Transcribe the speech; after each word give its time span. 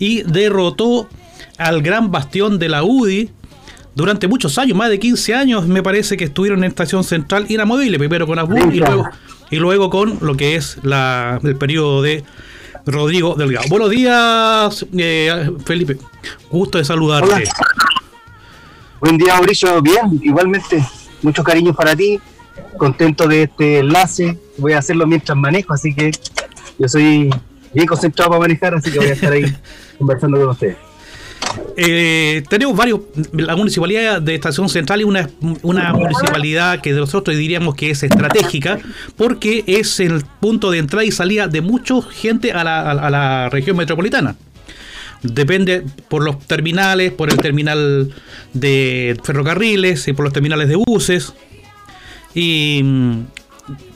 y 0.00 0.22
derrotó 0.22 1.08
al 1.58 1.82
gran 1.82 2.10
bastión 2.10 2.58
de 2.58 2.68
la 2.68 2.82
UDI 2.82 3.30
durante 3.94 4.28
muchos 4.28 4.56
años, 4.58 4.76
más 4.76 4.88
de 4.88 4.98
15 4.98 5.34
años 5.34 5.66
me 5.66 5.82
parece 5.82 6.16
que 6.16 6.24
estuvieron 6.24 6.60
en 6.64 6.70
Estación 6.70 7.04
Central 7.04 7.46
inamovible, 7.48 7.98
primero 7.98 8.26
con 8.26 8.38
Abú 8.38 8.56
y 8.72 8.78
luego, 8.78 9.08
y 9.50 9.56
luego 9.56 9.90
con 9.90 10.18
lo 10.22 10.36
que 10.36 10.56
es 10.56 10.78
la, 10.82 11.38
el 11.42 11.56
periodo 11.56 12.00
de 12.00 12.24
Rodrigo 12.86 13.34
Delgado. 13.34 13.66
Buenos 13.68 13.90
días, 13.90 14.86
eh, 14.96 15.50
Felipe. 15.64 15.98
Gusto 16.50 16.78
de 16.78 16.84
saludarte. 16.84 17.44
Buen 19.00 19.18
día, 19.18 19.34
Mauricio. 19.34 19.82
Bien, 19.82 20.18
igualmente, 20.22 20.82
mucho 21.22 21.44
cariño 21.44 21.74
para 21.74 21.94
ti. 21.94 22.18
Contento 22.78 23.28
de 23.28 23.42
este 23.42 23.80
enlace. 23.80 24.38
Voy 24.56 24.72
a 24.72 24.78
hacerlo 24.78 25.06
mientras 25.06 25.36
manejo, 25.36 25.74
así 25.74 25.94
que 25.94 26.10
yo 26.78 26.88
soy 26.88 27.30
bien 27.72 27.86
concentrado 27.86 28.30
para 28.30 28.40
manejar, 28.40 28.74
así 28.74 28.90
que 28.90 28.98
voy 28.98 29.08
a 29.08 29.12
estar 29.12 29.32
ahí 29.32 29.44
conversando 29.98 30.38
con 30.38 30.48
ustedes. 30.50 30.76
Eh, 31.76 32.42
tenemos 32.48 32.76
varios, 32.76 33.00
la 33.32 33.56
municipalidad 33.56 34.22
de 34.22 34.34
Estación 34.34 34.68
Central 34.68 35.00
es 35.00 35.06
una, 35.06 35.28
una 35.62 35.92
municipalidad 35.92 36.80
que 36.80 36.92
de 36.92 37.00
nosotros 37.00 37.36
diríamos 37.36 37.74
que 37.74 37.90
es 37.90 38.02
estratégica 38.02 38.78
porque 39.16 39.64
es 39.66 39.98
el 40.00 40.24
punto 40.40 40.70
de 40.70 40.78
entrada 40.78 41.04
y 41.04 41.10
salida 41.10 41.48
de 41.48 41.60
mucha 41.60 42.00
gente 42.02 42.52
a 42.52 42.62
la, 42.62 42.90
a 42.92 43.10
la 43.10 43.48
región 43.48 43.76
metropolitana. 43.76 44.36
Depende 45.22 45.84
por 46.08 46.24
los 46.24 46.38
terminales, 46.46 47.12
por 47.12 47.30
el 47.30 47.36
terminal 47.36 48.14
de 48.54 49.18
ferrocarriles 49.22 50.08
y 50.08 50.12
por 50.12 50.24
los 50.24 50.32
terminales 50.32 50.68
de 50.68 50.76
buses. 50.76 51.34
Y 52.34 52.82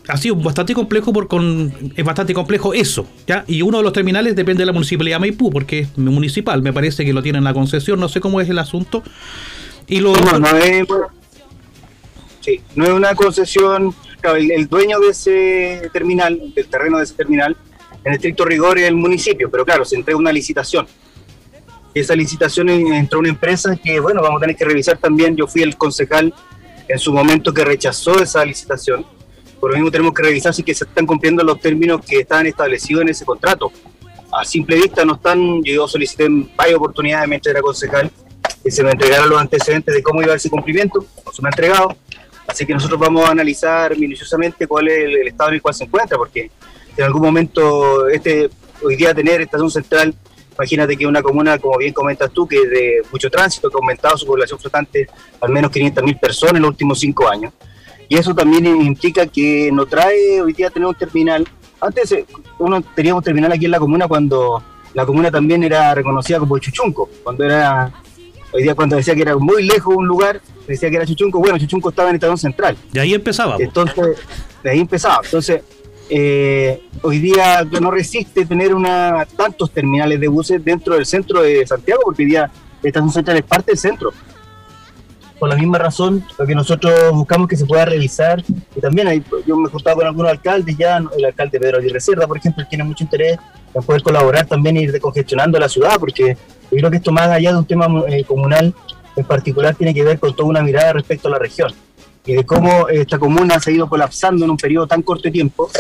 ha 0.09 0.16
sido 0.16 0.36
bastante 0.36 0.74
complejo 0.74 1.12
por 1.12 1.28
con, 1.28 1.73
es 1.96 2.04
bastante 2.04 2.34
complejo 2.34 2.74
eso, 2.74 3.06
¿ya? 3.27 3.45
Y 3.46 3.62
uno 3.62 3.78
de 3.78 3.84
los 3.84 3.92
terminales 3.92 4.37
depende 4.37 4.62
de 4.62 4.66
la 4.66 4.73
municipalidad 4.73 5.16
de 5.16 5.20
Maipú, 5.20 5.50
porque 5.50 5.80
es 5.80 5.98
municipal, 5.98 6.62
me 6.62 6.73
parece 6.73 7.04
que 7.04 7.12
lo 7.12 7.23
tienen 7.23 7.40
en 7.40 7.45
la 7.45 7.54
concesión, 7.54 7.98
no 8.00 8.09
sé 8.09 8.20
cómo 8.20 8.40
es 8.40 8.48
el 8.48 8.59
asunto. 8.59 9.02
Y 9.87 10.01
lo 10.01 10.15
no, 10.16 10.38
no 10.38 10.57
es, 10.57 10.87
sí, 12.40 12.60
no 12.74 12.85
es 12.85 12.90
una 12.90 13.15
concesión, 13.15 13.95
el, 14.23 14.68
dueño 14.68 15.01
de 15.01 15.09
ese 15.09 15.90
terminal, 15.92 16.52
del 16.54 16.66
terreno 16.66 16.98
de 16.98 17.04
ese 17.04 17.15
terminal, 17.15 17.57
en 18.04 18.12
estricto 18.12 18.45
rigor 18.45 18.79
es 18.79 18.88
el 18.88 18.96
municipio, 18.96 19.51
pero 19.51 19.65
claro, 19.65 19.85
se 19.85 19.96
entrega 19.96 20.18
una 20.18 20.32
licitación. 20.32 20.87
Esa 21.95 22.15
licitación 22.16 22.68
entró 22.68 23.20
una 23.20 23.29
empresa 23.29 23.76
que, 23.76 24.01
bueno, 24.01 24.20
vamos 24.20 24.38
a 24.38 24.40
tener 24.40 24.57
que 24.57 24.65
revisar 24.65 24.98
también, 24.98 25.37
yo 25.37 25.46
fui 25.46 25.62
el 25.62 25.76
concejal 25.76 26.35
en 26.88 26.98
su 26.98 27.12
momento 27.12 27.54
que 27.54 27.65
rechazó 27.65 28.20
esa 28.20 28.45
licitación 28.45 29.07
por 29.65 29.70
lo 29.70 29.79
mismo 29.79 29.90
tenemos 29.90 30.12
que 30.12 30.23
revisar 30.23 30.52
si 30.52 30.62
que 30.62 30.74
se 30.74 30.84
están 30.84 31.07
cumpliendo 31.07 31.43
los 31.43 31.59
términos 31.59 32.04
que 32.04 32.18
estaban 32.18 32.46
establecidos 32.46 33.01
en 33.01 33.09
ese 33.09 33.24
contrato. 33.24 33.73
A 34.30 34.45
simple 34.45 34.76
vista 34.76 35.07
no 35.07 35.15
están, 35.15 35.65
yo 35.65 35.88
solicité 35.88 36.29
varias 36.54 36.76
oportunidades 36.76 37.26
mientras 37.26 37.51
era 37.51 37.62
concejal 37.62 38.10
que 38.62 38.70
se 38.70 38.82
me 38.82 38.90
entregaran 38.90 39.26
los 39.26 39.40
antecedentes 39.40 39.95
de 39.95 40.02
cómo 40.02 40.20
iba 40.20 40.35
ese 40.35 40.51
cumplimiento, 40.51 41.07
no 41.24 41.32
se 41.32 41.40
me 41.40 41.48
ha 41.48 41.52
entregado, 41.52 41.96
así 42.46 42.66
que 42.66 42.74
nosotros 42.74 43.01
vamos 43.01 43.24
a 43.24 43.30
analizar 43.30 43.96
minuciosamente 43.96 44.66
cuál 44.66 44.88
es 44.88 44.98
el, 44.98 45.29
estado 45.29 45.48
en 45.48 45.54
el 45.54 45.62
cual 45.62 45.74
se 45.74 45.85
encuentra, 45.85 46.18
porque 46.18 46.51
en 46.95 47.04
algún 47.04 47.23
momento 47.23 48.07
este 48.09 48.51
hoy 48.82 48.96
día 48.96 49.15
tener 49.15 49.40
estación 49.40 49.70
central, 49.70 50.15
imagínate 50.57 50.95
que 50.95 51.07
una 51.07 51.23
comuna, 51.23 51.59
como 51.59 51.79
bien 51.79 51.95
comentas 51.95 52.30
tú, 52.32 52.46
que 52.46 52.59
es 52.59 52.68
de 52.68 53.02
mucho 53.10 53.30
tránsito, 53.30 53.70
que 53.70 53.76
ha 53.76 53.80
aumentado 53.80 54.18
su 54.18 54.26
población 54.26 54.59
flotante 54.60 55.09
al 55.40 55.48
menos 55.48 55.70
500.000 55.70 56.20
personas 56.20 56.57
en 56.57 56.62
los 56.62 56.68
últimos 56.73 57.01
cinco 57.01 57.26
años. 57.26 57.51
Y 58.15 58.16
eso 58.16 58.32
también 58.32 58.65
implica 58.65 59.26
que 59.26 59.73
nos 59.73 59.88
trae 59.88 60.40
hoy 60.40 60.52
día 60.52 60.70
tener 60.70 60.87
un 60.87 60.95
terminal. 60.95 61.45
Antes 61.80 62.12
eh, 62.12 62.24
uno 62.60 62.80
teníamos 62.95 63.23
un 63.23 63.24
terminal 63.24 63.51
aquí 63.51 63.65
en 63.65 63.73
la 63.73 63.80
comuna 63.80 64.06
cuando 64.06 64.62
la 64.93 65.04
comuna 65.04 65.32
también 65.32 65.65
era 65.65 65.93
reconocida 65.97 66.38
como 66.38 66.56
Chuchunco, 66.60 67.10
cuando 67.25 67.42
era, 67.42 67.92
hoy 68.53 68.62
día 68.62 68.76
cuando 68.76 68.94
decía 68.94 69.16
que 69.16 69.22
era 69.22 69.37
muy 69.37 69.65
lejos 69.65 69.97
un 69.97 70.06
lugar, 70.06 70.41
decía 70.69 70.91
que 70.91 70.94
era 70.94 71.04
Chuchunco, 71.04 71.41
bueno, 71.41 71.59
Chuchunco 71.59 71.88
estaba 71.88 72.10
en 72.10 72.15
Estación 72.15 72.38
Central. 72.38 72.76
De 72.92 73.00
ahí 73.00 73.15
empezaba. 73.15 73.56
Entonces, 73.59 74.16
de 74.62 74.70
ahí 74.70 74.78
empezaba. 74.78 75.19
Entonces, 75.25 75.62
eh, 76.08 76.84
hoy 77.02 77.19
día 77.19 77.66
no 77.81 77.91
resiste 77.91 78.46
tener 78.46 78.76
una 78.76 79.26
tantos 79.36 79.72
terminales 79.72 80.20
de 80.20 80.28
buses 80.28 80.64
dentro 80.64 80.94
del 80.94 81.04
centro 81.04 81.42
de 81.42 81.66
Santiago, 81.66 82.02
porque 82.04 82.22
hoy 82.22 82.28
día 82.28 82.48
Estación 82.81 83.10
Central 83.10 83.38
es 83.38 83.44
parte 83.44 83.72
del 83.72 83.78
centro 83.78 84.12
por 85.38 85.48
la 85.48 85.56
misma 85.56 85.78
razón, 85.78 86.24
lo 86.38 86.46
que 86.46 86.54
nosotros 86.54 87.12
buscamos 87.12 87.48
que 87.48 87.56
se 87.56 87.66
pueda 87.66 87.84
revisar, 87.84 88.42
y 88.74 88.80
también 88.80 89.08
hay, 89.08 89.22
yo 89.46 89.56
me 89.56 89.68
he 89.68 89.70
juntado 89.70 89.96
con 89.96 90.06
algunos 90.06 90.30
alcaldes 90.30 90.76
ya, 90.76 91.02
el 91.16 91.24
alcalde 91.24 91.58
Pedro 91.58 91.78
Aguirre 91.78 92.00
Cerda, 92.00 92.26
por 92.26 92.38
ejemplo, 92.38 92.64
tiene 92.68 92.84
mucho 92.84 93.04
interés 93.04 93.38
en 93.74 93.82
poder 93.82 94.02
colaborar 94.02 94.46
también 94.46 94.76
e 94.76 94.82
ir 94.82 94.92
decongestionando 94.92 95.58
la 95.58 95.68
ciudad, 95.68 95.96
porque 95.98 96.36
yo 96.70 96.78
creo 96.78 96.90
que 96.90 96.96
esto 96.98 97.12
más 97.12 97.28
allá 97.28 97.52
de 97.52 97.58
un 97.58 97.66
tema 97.66 97.86
eh, 98.08 98.24
comunal 98.24 98.74
en 99.16 99.24
particular 99.24 99.74
tiene 99.74 99.94
que 99.94 100.02
ver 100.02 100.18
con 100.18 100.34
toda 100.34 100.48
una 100.48 100.62
mirada 100.62 100.94
respecto 100.94 101.28
a 101.28 101.32
la 101.32 101.38
región 101.38 101.72
y 102.26 102.34
de 102.34 102.44
cómo 102.44 102.88
esta 102.88 103.18
comuna 103.18 103.58
ha 103.64 103.70
ido 103.70 103.88
colapsando 103.88 104.44
en 104.44 104.50
un 104.50 104.56
periodo 104.56 104.86
tan 104.86 105.02
corto 105.02 105.24
de 105.24 105.30
tiempo. 105.30 105.70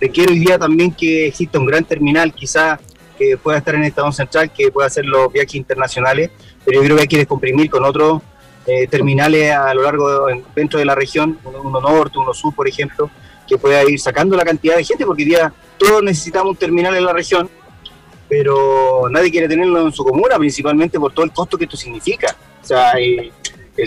Requiere 0.00 0.32
hoy 0.32 0.40
día 0.40 0.58
también 0.58 0.90
que 0.90 1.28
exista 1.28 1.58
un 1.58 1.66
gran 1.66 1.84
terminal, 1.84 2.32
quizá 2.32 2.80
que 3.16 3.36
pueda 3.36 3.58
estar 3.58 3.74
en 3.76 3.82
el 3.82 3.88
Estado 3.88 4.10
Central, 4.10 4.50
que 4.52 4.72
pueda 4.72 4.88
hacer 4.88 5.04
los 5.04 5.32
viajes 5.32 5.54
internacionales, 5.54 6.30
pero 6.64 6.80
yo 6.80 6.84
creo 6.84 6.96
que 6.96 7.02
hay 7.02 7.08
que 7.08 7.18
descomprimir 7.18 7.70
con 7.70 7.84
otros 7.84 8.22
eh, 8.66 8.86
terminales 8.86 9.52
a 9.52 9.74
lo 9.74 9.82
largo 9.82 10.26
dentro 10.54 10.78
de 10.78 10.84
la 10.84 10.94
región, 10.94 11.38
uno, 11.44 11.80
norte, 11.80 12.18
uno 12.18 12.32
sur, 12.32 12.54
por 12.54 12.66
ejemplo, 12.66 13.10
que 13.46 13.58
pueda 13.58 13.84
ir 13.84 14.00
sacando 14.00 14.36
la 14.36 14.44
cantidad 14.44 14.76
de 14.76 14.84
gente, 14.84 15.04
porque 15.04 15.22
hoy 15.22 15.28
día 15.28 15.52
todos 15.76 16.02
necesitamos 16.02 16.52
un 16.52 16.56
terminal 16.56 16.96
en 16.96 17.04
la 17.04 17.12
región, 17.12 17.50
pero 18.28 19.08
nadie 19.10 19.30
quiere 19.30 19.48
tenerlo 19.48 19.86
en 19.86 19.92
su 19.92 20.02
comuna, 20.02 20.38
principalmente 20.38 20.98
por 20.98 21.12
todo 21.12 21.26
el 21.26 21.32
costo 21.32 21.58
que 21.58 21.64
esto 21.64 21.76
significa. 21.76 22.34
O 22.62 22.66
sea, 22.66 22.92
el, 22.92 23.32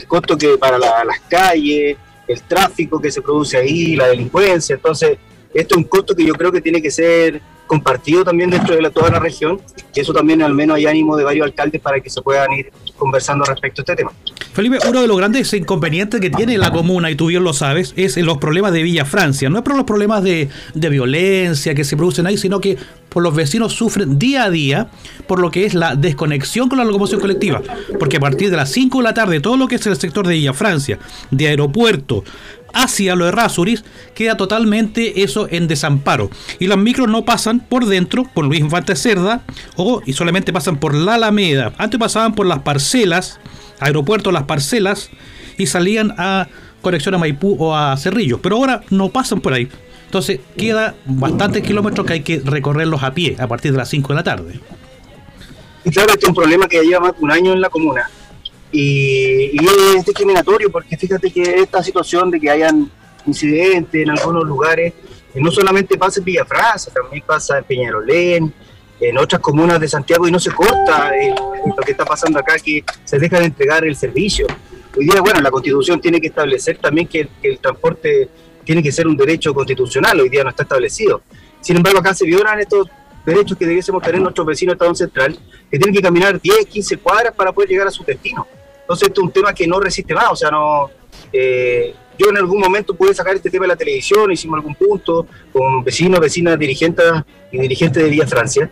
costo 0.08 0.38
que 0.38 0.58
para 0.58 0.78
las 0.78 1.20
calles, 1.28 1.98
el 2.28 2.42
tráfico 2.44 3.02
que 3.02 3.09
se 3.09 3.22
produce 3.22 3.58
ahí, 3.58 3.96
la 3.96 4.08
delincuencia. 4.08 4.76
Entonces, 4.76 5.18
esto 5.54 5.76
es 5.76 5.78
un 5.78 5.86
costo 5.86 6.16
que 6.16 6.24
yo 6.24 6.36
creo 6.36 6.52
que 6.52 6.62
tiene 6.62 6.82
que 6.82 6.92
ser 6.92 7.42
compartido 7.67 8.23
también 8.23 8.50
dentro 8.50 8.75
de 8.75 8.89
toda 8.89 9.09
la 9.09 9.19
región, 9.19 9.61
y 9.94 10.00
eso 10.00 10.13
también 10.13 10.41
al 10.41 10.53
menos 10.53 10.78
hay 10.78 10.88
ánimo 10.88 11.16
de 11.16 11.23
varios 11.23 11.45
alcaldes 11.45 11.81
para 11.81 12.00
que 12.00 12.09
se 12.09 12.22
puedan 12.22 12.51
ir 12.53 12.72
conversando 12.97 13.45
respecto 13.45 13.81
a 13.81 13.83
este 13.83 13.95
tema. 13.95 14.11
Felipe, 14.53 14.79
uno 14.89 15.01
de 15.01 15.07
los 15.07 15.17
grandes 15.17 15.53
inconvenientes 15.53 16.19
que 16.19 16.31
tiene 16.31 16.57
la 16.57 16.72
comuna, 16.72 17.11
y 17.11 17.16
tú 17.16 17.28
bien 17.28 17.44
lo 17.44 17.53
sabes, 17.53 17.94
es 17.95 18.17
los 18.17 18.39
problemas 18.39 18.72
de 18.73 18.81
Villa 18.81 19.05
Francia. 19.05 19.50
No 19.50 19.57
es 19.57 19.63
por 19.63 19.75
los 19.75 19.85
problemas 19.85 20.23
de, 20.23 20.50
violencia 20.73 21.75
que 21.75 21.83
se 21.83 21.95
producen 21.95 22.25
ahí, 22.25 22.38
sino 22.38 22.59
que 22.59 22.78
por 23.09 23.22
los 23.22 23.35
vecinos 23.35 23.73
sufren 23.73 24.17
día 24.17 24.45
a 24.45 24.49
día 24.49 24.89
por 25.28 25.39
lo 25.39 25.51
que 25.51 25.66
es 25.66 25.73
la 25.73 25.95
desconexión 25.95 26.69
con 26.69 26.79
la 26.79 26.85
locomoción 26.85 27.22
colectiva. 27.22 27.61
Porque 27.99 28.17
a 28.17 28.19
partir 28.19 28.49
de 28.49 28.57
las 28.57 28.72
5 28.72 28.97
de 28.97 29.03
la 29.03 29.13
tarde, 29.13 29.39
todo 29.41 29.57
lo 29.57 29.67
que 29.67 29.75
es 29.75 29.85
el 29.85 29.95
sector 29.97 30.25
de 30.25 30.34
Villa 30.34 30.53
Francia, 30.53 30.97
de 31.29 31.47
aeropuerto, 31.47 32.23
hacia 32.73 33.16
lo 33.16 33.25
de 33.25 33.31
Rasuris, 33.31 33.83
queda 34.13 34.38
totalmente 34.38 35.23
eso 35.23 35.47
en 35.50 35.67
desamparo. 35.67 36.29
Y 36.59 36.67
los 36.67 36.78
micros 36.78 37.07
no 37.07 37.25
pasan 37.25 37.59
por 37.59 37.85
dentro, 37.85 38.23
por 38.33 38.45
Luis 38.45 38.59
Infante 38.59 38.95
Cerda, 38.95 39.41
o 39.75 40.01
y 40.05 40.13
solamente 40.13 40.53
pasan 40.53 40.79
por 40.79 40.94
la 40.94 41.16
Alameda. 41.16 41.73
Antes 41.78 42.00
pasaban 42.00 42.35
por 42.35 42.45
las 42.45 42.59
parcelas, 42.59 43.39
aeropuerto, 43.79 44.31
las 44.31 44.44
parcelas, 44.44 45.09
y 45.57 45.67
salían 45.67 46.13
a 46.17 46.47
conexión 46.81 47.16
a 47.16 47.17
Maipú 47.17 47.55
o 47.59 47.75
a 47.75 47.97
Cerrillo. 47.97 48.41
Pero 48.41 48.57
ahora 48.57 48.81
no 48.89 49.09
pasan 49.09 49.41
por 49.41 49.53
ahí. 49.53 49.69
Entonces 50.05 50.39
queda 50.55 50.95
bastantes 51.05 51.63
kilómetros 51.63 52.05
que 52.05 52.13
hay 52.13 52.22
que 52.22 52.41
recorrerlos 52.44 53.03
a 53.03 53.13
pie 53.13 53.35
a 53.39 53.47
partir 53.47 53.72
de 53.72 53.78
las 53.78 53.89
5 53.89 54.07
de 54.09 54.16
la 54.16 54.23
tarde. 54.23 54.59
Y 55.84 55.89
claro, 55.89 56.09
este 56.13 56.25
es 56.25 56.29
un 56.29 56.35
problema 56.35 56.67
que 56.67 56.81
lleva 56.81 56.99
más 56.99 57.17
de 57.17 57.23
un 57.23 57.31
año 57.31 57.53
en 57.53 57.61
la 57.61 57.69
comuna 57.69 58.09
y, 58.72 59.57
es 59.97 60.05
discriminatorio 60.05 60.72
porque 60.72 60.97
fíjate 60.97 61.31
que 61.31 61.41
esta 61.41 61.81
situación 61.83 62.29
de 62.31 62.39
que 62.39 62.50
hayan 62.50 62.89
incidentes 63.25 64.01
en 64.01 64.09
algunos 64.09 64.45
lugares, 64.45 64.94
eh, 65.33 65.41
no 65.41 65.51
solamente 65.51 65.97
pasa 65.97 66.19
en 66.19 66.25
Villafranca, 66.25 66.78
también 66.94 67.23
pasa 67.25 67.57
en 67.57 67.63
Peñarolén, 67.63 68.53
en 69.00 69.17
otras 69.17 69.41
comunas 69.41 69.79
de 69.79 69.88
Santiago 69.88 70.28
y 70.28 70.31
no 70.31 70.39
se 70.39 70.51
corta 70.51 71.11
eh, 71.17 71.33
lo 71.66 71.84
que 71.84 71.91
está 71.91 72.05
pasando 72.05 72.40
acá, 72.40 72.55
que 72.58 72.84
se 73.03 73.19
deja 73.19 73.40
de 73.40 73.46
entregar 73.46 73.85
el 73.85 73.96
servicio. 73.96 74.47
Hoy 74.97 75.05
día, 75.05 75.22
bueno, 75.22 75.40
la 75.41 75.52
constitución 75.52 76.02
tiene 76.02 76.20
que 76.20 76.28
establecer 76.28 76.78
también 76.78 77.08
que, 77.08 77.28
el 77.43 77.59
transporte 77.59 78.29
tiene 78.63 78.81
que 78.81 78.91
ser 78.91 79.08
un 79.08 79.16
derecho 79.16 79.53
constitucional, 79.53 80.20
hoy 80.20 80.29
día 80.29 80.43
no 80.43 80.49
está 80.49 80.63
establecido. 80.63 81.22
Sin 81.61 81.78
embargo, 81.78 81.99
acá 81.99 82.13
se 82.13 82.25
violan 82.25 82.59
estos 82.59 82.87
derechos 83.25 83.58
que 83.58 83.66
debiésemos 83.66 84.02
tener 84.02 84.22
nuestros 84.22 84.47
vecinos 84.47 84.73
de 84.73 84.75
Estado 84.75 84.96
Central, 84.96 85.37
que 85.70 85.78
tienen 85.78 85.93
que 85.93 86.02
caminar 86.02 86.40
10, 86.40 86.66
15 86.66 86.97
cuadras 86.97 87.34
para 87.35 87.52
poder 87.52 87.70
llegar 87.70 87.87
a 87.87 87.91
su 87.91 88.03
destino. 88.03 88.47
Entonces, 88.87 89.09
esto 89.09 89.19
es 89.19 89.25
un 89.25 89.34
tema 89.34 89.53
que 89.53 89.67
no 89.67 89.81
resiste 89.81 90.13
más, 90.13 90.31
o 90.31 90.35
sea, 90.35 90.49
no... 90.49 90.89
Eh, 91.34 91.93
yo 92.17 92.29
en 92.29 92.37
algún 92.37 92.59
momento 92.61 92.95
pude 92.95 93.13
sacar 93.13 93.35
este 93.35 93.49
tema 93.49 93.66
de 93.66 93.67
la 93.67 93.75
televisión, 93.75 94.31
hicimos 94.31 94.57
algún 94.57 94.75
punto 94.75 95.28
con 95.51 95.84
vecinos, 95.84 96.22
vecinas, 96.22 96.57
dirigentes 96.57 97.05
y 97.51 97.59
dirigentes 97.59 98.01
de 98.01 98.09
Vía 98.09 98.25
Francia. 98.25 98.72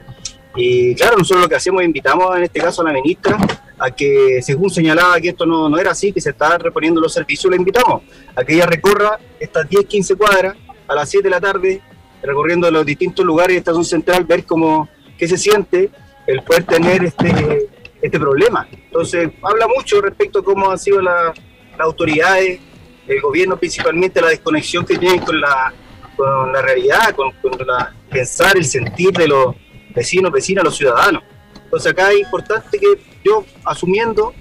Y 0.56 0.96
claro, 0.96 1.18
nosotros 1.18 1.44
lo 1.44 1.50
que 1.50 1.56
hacemos 1.56 1.82
es 1.82 1.88
invitamos 1.88 2.36
en 2.38 2.44
este 2.44 2.62
caso 2.62 2.82
a 2.82 2.86
la 2.86 2.94
ministra 2.94 3.38
a 3.78 3.92
que, 3.92 4.42
según 4.42 4.70
señalaba 4.70 5.20
que 5.20 5.30
esto 5.30 5.46
no, 5.46 5.68
no 5.68 5.78
era 5.78 5.92
así, 5.92 6.14
que 6.14 6.22
se 6.22 6.30
estaban 6.30 6.62
reponiendo 6.62 7.02
los 7.02 7.14
servicios, 7.14 7.52
la 7.52 7.58
invitamos 7.58 8.04
a 8.36 8.44
que 8.44 8.54
ella 8.56 8.66
recorra 8.66 9.20
estas 9.38 9.70
10, 9.70 9.86
15 9.86 10.16
cuadras 10.16 10.56
a 10.88 10.96
las 10.96 11.10
7 11.10 11.26
de 11.26 11.30
la 11.30 11.42
tarde, 11.42 11.82
recorriendo 12.24 12.72
los 12.72 12.86
distintos 12.86 13.26
lugares 13.26 13.56
de 13.56 13.58
Estación 13.60 13.84
Central, 13.84 14.24
ver 14.24 14.46
cómo, 14.46 14.88
qué 15.18 15.28
se 15.28 15.38
siente 15.38 15.92
el 16.26 16.42
poder 16.42 16.64
tener 16.64 17.04
este, 17.04 17.70
este 18.02 18.20
problema. 18.20 18.68
Entonces, 18.72 19.30
habla 19.42 19.68
mucho 19.68 20.02
respecto 20.02 20.40
a 20.40 20.44
cómo 20.44 20.70
han 20.70 20.78
sido 20.78 21.02
las 21.02 21.38
autoridades, 21.78 22.60
el 23.08 23.22
gobierno 23.22 23.58
principalmente, 23.58 24.22
la 24.22 24.30
desconexión 24.30 24.86
que 24.86 24.98
tienen 24.98 25.20
con 25.20 25.40
la, 25.40 25.74
con 26.16 26.52
la 26.52 26.62
realidad, 26.62 27.16
con, 27.16 27.32
la, 27.66 27.94
pensar, 28.10 28.58
el 28.58 28.66
sentir 28.66 29.12
de 29.12 29.28
los 29.28 29.56
vecinos, 29.94 30.32
vecinas, 30.32 30.64
los 30.64 30.78
ciudadanos. 30.78 31.24
Entonces 31.64 31.92
acá 31.92 32.12
es 32.12 32.20
importante 32.20 32.78
que 32.80 33.00
yo, 33.24 33.44
asumiendo, 33.64 34.34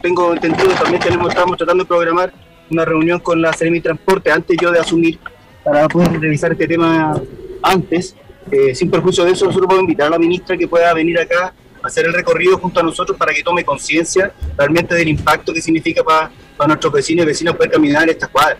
tengo 0.00 0.32
entendido 0.32 0.70
también 0.70 1.00
tenemos, 1.00 1.28
estamos 1.28 1.56
tratando 1.56 1.84
de 1.84 1.88
programar 1.88 2.32
una 2.70 2.84
reunión 2.84 3.20
con 3.20 3.40
la 3.40 3.52
Seremi 3.52 3.80
Transporte 3.80 4.32
antes 4.32 4.56
yo 4.60 4.72
de 4.72 4.80
asumir 4.80 5.18
para 5.62 5.86
poder 5.88 6.20
revisar 6.20 6.52
este 6.52 6.66
tema 6.66 7.20
antes. 7.62 8.16
Eh, 8.50 8.74
sin 8.74 8.90
perjuicio 8.90 9.24
de 9.24 9.32
eso, 9.32 9.46
nosotros 9.46 9.68
podemos 9.68 9.84
invitar 9.84 10.08
a 10.08 10.10
la 10.10 10.18
ministra 10.18 10.56
que 10.56 10.66
pueda 10.66 10.92
venir 10.92 11.18
acá 11.18 11.54
hacer 11.82 12.06
el 12.06 12.12
recorrido 12.12 12.58
junto 12.58 12.80
a 12.80 12.82
nosotros 12.82 13.16
para 13.16 13.32
que 13.32 13.42
tome 13.42 13.64
conciencia 13.64 14.32
realmente 14.56 14.94
del 14.94 15.08
impacto 15.08 15.52
que 15.52 15.60
significa 15.60 16.02
para, 16.02 16.30
para 16.56 16.68
nuestros 16.68 16.92
vecinos 16.92 17.24
y 17.24 17.26
vecinas 17.26 17.54
poder 17.54 17.70
caminar 17.70 18.04
en 18.04 18.10
estas 18.10 18.28
cuadras. 18.30 18.58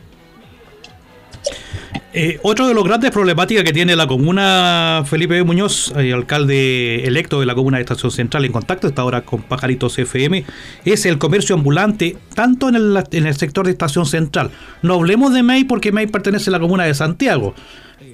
Eh, 2.15 2.39
otro 2.43 2.69
de 2.69 2.75
los 2.75 2.85
grandes 2.85 3.11
problemáticas 3.11 3.65
que 3.65 3.73
tiene 3.73 3.97
la 3.97 4.07
comuna, 4.07 5.03
Felipe 5.07 5.43
Muñoz, 5.45 5.95
eh, 5.97 6.13
alcalde 6.13 7.07
electo 7.07 7.41
de 7.41 7.47
la 7.47 7.55
comuna 7.55 7.79
de 7.79 7.85
Estación 7.85 8.11
Central, 8.11 8.45
en 8.45 8.53
contacto 8.53 8.87
está 8.87 9.01
ahora 9.01 9.23
con 9.23 9.41
Pajaritos 9.41 9.99
FM, 9.99 10.45
es 10.85 11.07
el 11.07 11.17
comercio 11.17 11.55
ambulante, 11.55 12.19
tanto 12.35 12.69
en 12.69 12.75
el, 12.77 13.03
en 13.13 13.27
el 13.27 13.35
sector 13.35 13.65
de 13.65 13.73
Estación 13.73 14.05
Central. 14.05 14.51
No 14.83 14.95
hablemos 14.95 15.33
de 15.33 15.43
MEI 15.43 15.65
porque 15.65 15.91
MEI 15.91 16.07
pertenece 16.07 16.51
a 16.51 16.53
la 16.53 16.61
comuna 16.61 16.85
de 16.85 16.93
Santiago. 16.93 17.55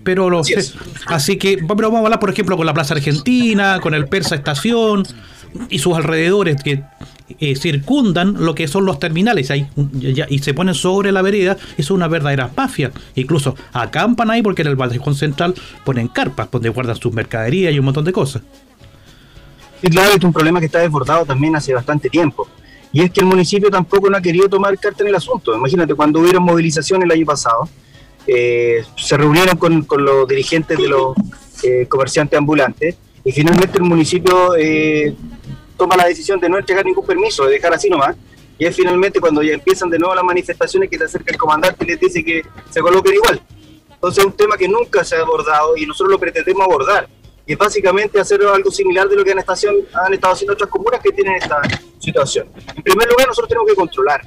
Pero 0.02 0.31
lo, 0.31 0.43
así 1.06 1.37
que 1.37 1.58
pero 1.58 1.90
vamos 1.90 2.00
a 2.00 2.05
hablar, 2.05 2.20
por 2.20 2.31
ejemplo, 2.31 2.56
con 2.56 2.67
la 2.67 2.75
Plaza 2.75 2.94
Argentina, 2.94 3.79
con 3.81 3.94
el 3.94 4.06
Persa 4.06 4.35
Estación 4.35 5.05
y 5.69 5.79
sus 5.79 5.96
alrededores, 5.96 6.62
que 6.62 6.82
eh, 7.40 7.56
circundan 7.56 8.44
lo 8.44 8.55
que 8.55 8.69
son 8.69 8.85
los 8.85 8.99
terminales 8.99 9.50
ahí, 9.50 9.67
y 10.29 10.38
se 10.38 10.55
ponen 10.55 10.75
sobre 10.75 11.12
la 11.12 11.23
vereda, 11.23 11.52
eso 11.52 11.75
es 11.76 11.90
una 11.90 12.08
verdadera 12.08 12.50
mafia. 12.56 12.90
Incluso 13.14 13.55
acampan 13.73 14.31
ahí 14.31 14.43
porque 14.43 14.62
en 14.62 14.69
el 14.69 14.76
Baldejón 14.76 15.14
Central 15.14 15.55
ponen 15.85 16.08
carpas 16.08 16.50
donde 16.50 16.69
guardan 16.69 16.96
sus 16.96 17.12
mercaderías 17.12 17.73
y 17.75 17.79
un 17.79 17.84
montón 17.84 18.05
de 18.05 18.12
cosas. 18.12 18.43
Y 19.82 19.88
claro, 19.88 20.12
es 20.17 20.25
un 20.25 20.32
problema 20.32 20.58
que 20.58 20.67
está 20.67 20.81
desbordado 20.81 21.25
también 21.25 21.55
hace 21.55 21.73
bastante 21.73 22.08
tiempo. 22.08 22.49
Y 22.93 23.02
es 23.02 23.11
que 23.11 23.20
el 23.20 23.26
municipio 23.26 23.70
tampoco 23.70 24.08
no 24.08 24.17
ha 24.17 24.20
querido 24.20 24.49
tomar 24.49 24.76
carta 24.79 25.02
en 25.02 25.11
el 25.11 25.14
asunto. 25.14 25.55
Imagínate, 25.55 25.94
cuando 25.94 26.20
hubieron 26.20 26.43
movilizaciones 26.43 27.05
el 27.05 27.12
año 27.12 27.26
pasado, 27.26 27.69
eh, 28.31 28.85
se 28.95 29.17
reunieron 29.17 29.57
con, 29.57 30.05
los 30.05 30.29
dirigentes 30.29 30.77
de 30.77 30.87
los 30.87 31.17
eh, 31.63 31.87
comerciantes 31.89 32.39
ambulantes 32.39 32.97
y 33.25 33.33
finalmente 33.33 33.79
el 33.79 33.85
municipio 33.85 34.55
eh, 34.55 35.15
toma 35.79 35.97
la 35.97 36.07
decisión 36.07 36.39
de 36.39 36.51
no 36.51 36.59
entregar 36.59 36.85
ningún 36.85 37.07
permiso, 37.07 37.47
de 37.47 37.53
dejar 37.53 37.73
así 37.73 37.89
nomás. 37.89 38.17
Y 38.59 38.67
es 38.67 38.77
finalmente 38.77 39.19
cuando 39.19 39.43
ya 39.43 39.55
empiezan 39.55 39.89
de 39.89 39.99
nuevo 39.99 40.15
las 40.15 40.25
manifestaciones 40.25 40.91
que 40.91 40.99
se 40.99 41.05
acerca 41.05 41.33
el 41.33 41.39
comandante 41.39 41.85
y 41.85 41.89
les 41.89 42.01
dice 42.01 42.23
que 42.23 42.43
se 42.69 42.81
coloquen 42.81 43.15
igual. 43.15 43.41
Entonces 43.91 44.19
es 44.19 44.27
un 44.27 44.37
tema 44.37 44.59
que 44.59 44.69
nunca 44.69 45.03
se 45.05 45.17
ha 45.17 45.21
abordado 45.21 45.77
y 45.77 45.87
nosotros 45.87 46.13
lo 46.13 46.19
pretendemos 46.19 46.63
abordar. 46.65 47.09
Y 47.47 47.55
básicamente 47.55 48.21
hacer 48.21 48.43
algo 48.43 48.71
similar 48.71 49.09
de 49.09 49.17
lo 49.17 49.25
que 49.25 49.33
han, 49.33 49.39
estación, 49.39 49.75
han 49.95 50.13
estado 50.13 50.35
haciendo 50.35 50.53
otras 50.53 50.69
comunas 50.69 51.01
que 51.01 51.13
tienen 51.13 51.37
esta 51.37 51.63
situación. 51.99 52.49
En 52.77 52.83
primer 52.83 53.09
lugar, 53.09 53.27
nosotros 53.27 53.49
tenemos 53.49 53.69
que 53.71 53.75
controlar. 53.75 54.21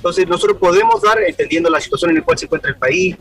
Entonces 0.00 0.26
nosotros 0.26 0.56
podemos 0.56 1.02
dar, 1.02 1.20
entendiendo 1.22 1.68
la 1.68 1.78
situación 1.78 2.10
en 2.10 2.16
la 2.16 2.22
cual 2.22 2.38
se 2.38 2.46
encuentra 2.46 2.70
el 2.70 2.78
país, 2.78 3.16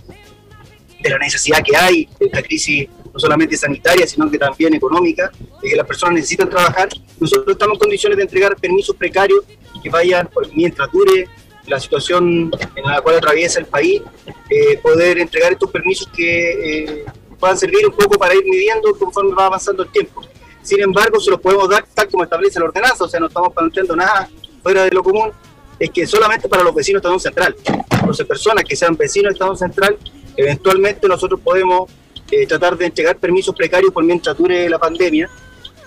de 1.01 1.09
la 1.09 1.17
necesidad 1.17 1.61
que 1.61 1.75
hay, 1.75 2.07
de 2.17 2.27
esta 2.27 2.41
crisis 2.41 2.87
no 3.13 3.19
solamente 3.19 3.57
sanitaria, 3.57 4.07
sino 4.07 4.31
que 4.31 4.37
también 4.37 4.73
económica, 4.73 5.29
de 5.61 5.69
que 5.69 5.75
las 5.75 5.85
personas 5.85 6.15
necesitan 6.15 6.49
trabajar. 6.49 6.87
Nosotros 7.19 7.49
estamos 7.49 7.75
en 7.75 7.79
condiciones 7.79 8.15
de 8.15 8.23
entregar 8.23 8.55
permisos 8.55 8.95
precarios 8.95 9.43
que 9.83 9.89
vayan, 9.89 10.29
mientras 10.53 10.89
dure 10.89 11.27
la 11.67 11.81
situación 11.81 12.49
en 12.75 12.85
la 12.85 13.01
cual 13.01 13.17
atraviesa 13.17 13.59
el 13.59 13.65
país, 13.65 14.01
eh, 14.49 14.77
poder 14.77 15.19
entregar 15.19 15.51
estos 15.51 15.69
permisos 15.69 16.07
que 16.15 16.83
eh, 16.83 17.05
puedan 17.37 17.57
servir 17.57 17.85
un 17.85 17.93
poco 17.93 18.17
para 18.17 18.33
ir 18.33 18.43
midiendo 18.45 18.97
conforme 18.97 19.33
va 19.33 19.47
avanzando 19.47 19.83
el 19.83 19.89
tiempo. 19.89 20.21
Sin 20.61 20.79
embargo, 20.79 21.19
se 21.19 21.29
los 21.29 21.41
podemos 21.41 21.67
dar 21.67 21.85
tal 21.93 22.07
como 22.07 22.23
establece 22.23 22.57
la 22.57 22.65
ordenanza, 22.65 23.03
o 23.03 23.09
sea, 23.09 23.19
no 23.19 23.27
estamos 23.27 23.53
planteando 23.53 23.97
nada 23.97 24.29
fuera 24.63 24.83
de 24.85 24.91
lo 24.91 25.03
común, 25.03 25.31
es 25.79 25.89
que 25.91 26.05
solamente 26.05 26.49
para 26.49 26.63
los 26.63 26.75
vecinos 26.75 27.01
de 27.01 27.07
Estado 27.07 27.19
Central. 27.19 27.55
Entonces, 27.91 28.25
personas 28.25 28.63
que 28.63 28.75
sean 28.75 28.95
vecinos 28.95 29.29
de 29.29 29.33
Estado 29.33 29.55
Central, 29.55 29.97
eventualmente 30.35 31.07
nosotros 31.07 31.39
podemos 31.39 31.89
eh, 32.31 32.45
tratar 32.45 32.77
de 32.77 32.85
entregar 32.85 33.17
permisos 33.17 33.55
precarios 33.55 33.91
por 33.93 34.03
mientras 34.03 34.37
dure 34.37 34.69
la 34.69 34.77
pandemia. 34.77 35.29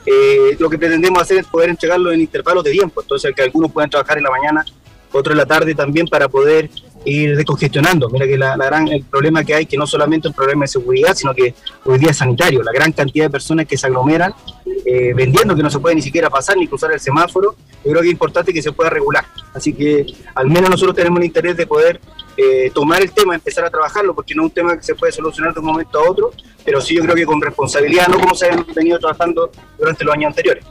Eh, 0.05 0.57
lo 0.59 0.69
que 0.69 0.79
pretendemos 0.79 1.23
hacer 1.23 1.39
es 1.39 1.47
poder 1.47 1.71
entregarlo 1.71 2.11
en 2.11 2.21
intervalos 2.21 2.65
de 2.65 2.73
tiempo, 2.73 3.03
entonces 3.03 3.33
que 3.35 3.43
algunos 3.43 3.71
puedan 3.71 3.89
trabajar 3.89 4.19
en 4.19 4.25
la 4.25 4.31
mañana, 4.31 4.65
otros 5.13 5.33
en 5.33 5.39
la 5.39 5.47
tarde 5.47 5.75
también 5.75 6.09
para 6.09 6.29
poder 6.29 6.69
ir 7.05 7.37
descongestionando. 7.37 8.09
Mira 8.09 8.27
que 8.27 8.39
la, 8.39 8.57
gran, 8.57 8.89
el 8.89 9.05
problema 9.05 9.45
que 9.45 9.55
hay, 9.55 9.67
que 9.67 9.77
no 9.77 9.87
solamente 9.87 10.29
un 10.29 10.35
problema 10.35 10.65
de 10.65 10.69
seguridad, 10.69 11.15
sino 11.15 11.35
que 11.35 11.55
hoy 11.85 11.99
día 11.99 12.11
es 12.11 12.17
sanitario, 12.17 12.63
la 12.63 12.73
gran 12.73 12.93
cantidad 12.93 13.27
de 13.27 13.31
personas 13.31 13.67
que 13.67 13.77
se 13.77 13.87
aglomeran 13.87 14.35
eh, 14.85 15.13
vendiendo 15.15 15.55
que 15.55 15.63
no 15.63 15.71
se 15.71 15.79
puede 15.79 15.95
ni 15.95 16.03
siquiera 16.03 16.29
pasar 16.29 16.57
ni 16.57 16.67
cruzar 16.67 16.93
el 16.93 17.01
semáforo, 17.01 17.55
yo 17.85 17.91
creo 17.91 18.01
que 18.01 18.09
es 18.09 18.13
importante 18.13 18.53
que 18.53 18.63
se 18.63 18.73
pueda 18.73 18.91
regular. 18.91 19.25
Así 19.55 19.73
que 19.73 20.07
al 20.35 20.49
menos 20.49 20.71
nosotros 20.71 20.97
tenemos 20.97 21.21
el 21.21 21.27
interés 21.27 21.57
de 21.57 21.67
poder 21.67 22.01
eh, 22.37 22.71
tomar 22.75 23.03
el 23.03 23.13
tema, 23.13 23.35
empezar 23.35 23.65
a 23.65 23.71
trabajarlo, 23.71 24.15
porque 24.15 24.35
no 24.35 24.43
es 24.43 24.49
un 24.49 24.55
tema 24.55 24.77
que 24.77 24.83
se 24.83 24.95
puede 24.95 25.13
solucionar 25.13 25.53
de 25.53 25.61
un 25.61 25.67
momento 25.67 25.99
a 25.99 26.11
otro, 26.11 26.33
pero 26.65 26.81
sí 26.81 26.95
yo 26.95 27.03
creo 27.03 27.15
que 27.15 27.27
con 27.27 27.41
responsabilidad, 27.41 28.09
no 28.09 28.19
como 28.19 28.35
se 28.35 28.49
han 28.49 28.67
venido 28.75 28.99
trabajando 28.99 29.51
durante 29.79 30.05
los 30.05 30.15
años 30.15 30.29
anteriores. 30.29 30.65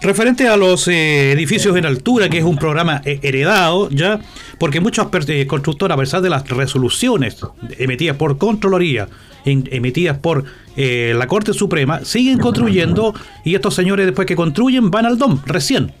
Referente 0.00 0.46
a 0.46 0.56
los 0.56 0.86
eh, 0.86 1.32
edificios 1.32 1.76
en 1.76 1.84
altura, 1.84 2.28
que 2.28 2.38
es 2.38 2.44
un 2.44 2.56
programa 2.56 3.02
eh, 3.04 3.18
heredado 3.22 3.88
ya, 3.90 4.20
porque 4.58 4.80
muchas 4.80 5.08
constructoras, 5.46 5.96
a 5.96 6.00
pesar 6.00 6.22
de 6.22 6.30
las 6.30 6.48
resoluciones 6.48 7.36
emitidas 7.78 8.16
por 8.16 8.38
Contraloría, 8.38 9.08
emitidas 9.44 10.18
por 10.18 10.44
la 10.76 11.26
Corte 11.26 11.52
Suprema, 11.52 12.04
siguen 12.04 12.38
construyendo 12.38 13.12
y 13.44 13.56
estos 13.56 13.74
señores 13.74 14.06
después 14.06 14.26
que 14.26 14.36
construyen 14.36 14.90
van 14.90 15.06
al 15.06 15.18
DOM 15.18 15.42
recién. 15.46 15.92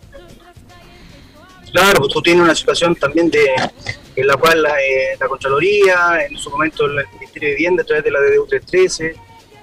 Claro, 1.72 1.98
pues 1.98 2.12
tú 2.12 2.22
tienes 2.22 2.44
una 2.44 2.54
situación 2.54 2.94
también 2.94 3.28
de 3.30 3.40
en 4.18 4.26
la 4.26 4.36
cual 4.36 4.62
la, 4.62 4.70
eh, 4.80 5.16
la 5.20 5.28
Contraloría, 5.28 6.26
en 6.28 6.36
su 6.36 6.50
momento 6.50 6.86
el 6.86 7.06
Ministerio 7.20 7.50
de 7.50 7.54
Vivienda 7.54 7.82
a 7.84 7.86
través 7.86 8.04
de 8.04 8.10
la 8.10 8.18
DDU 8.18 8.46
313, 8.48 9.14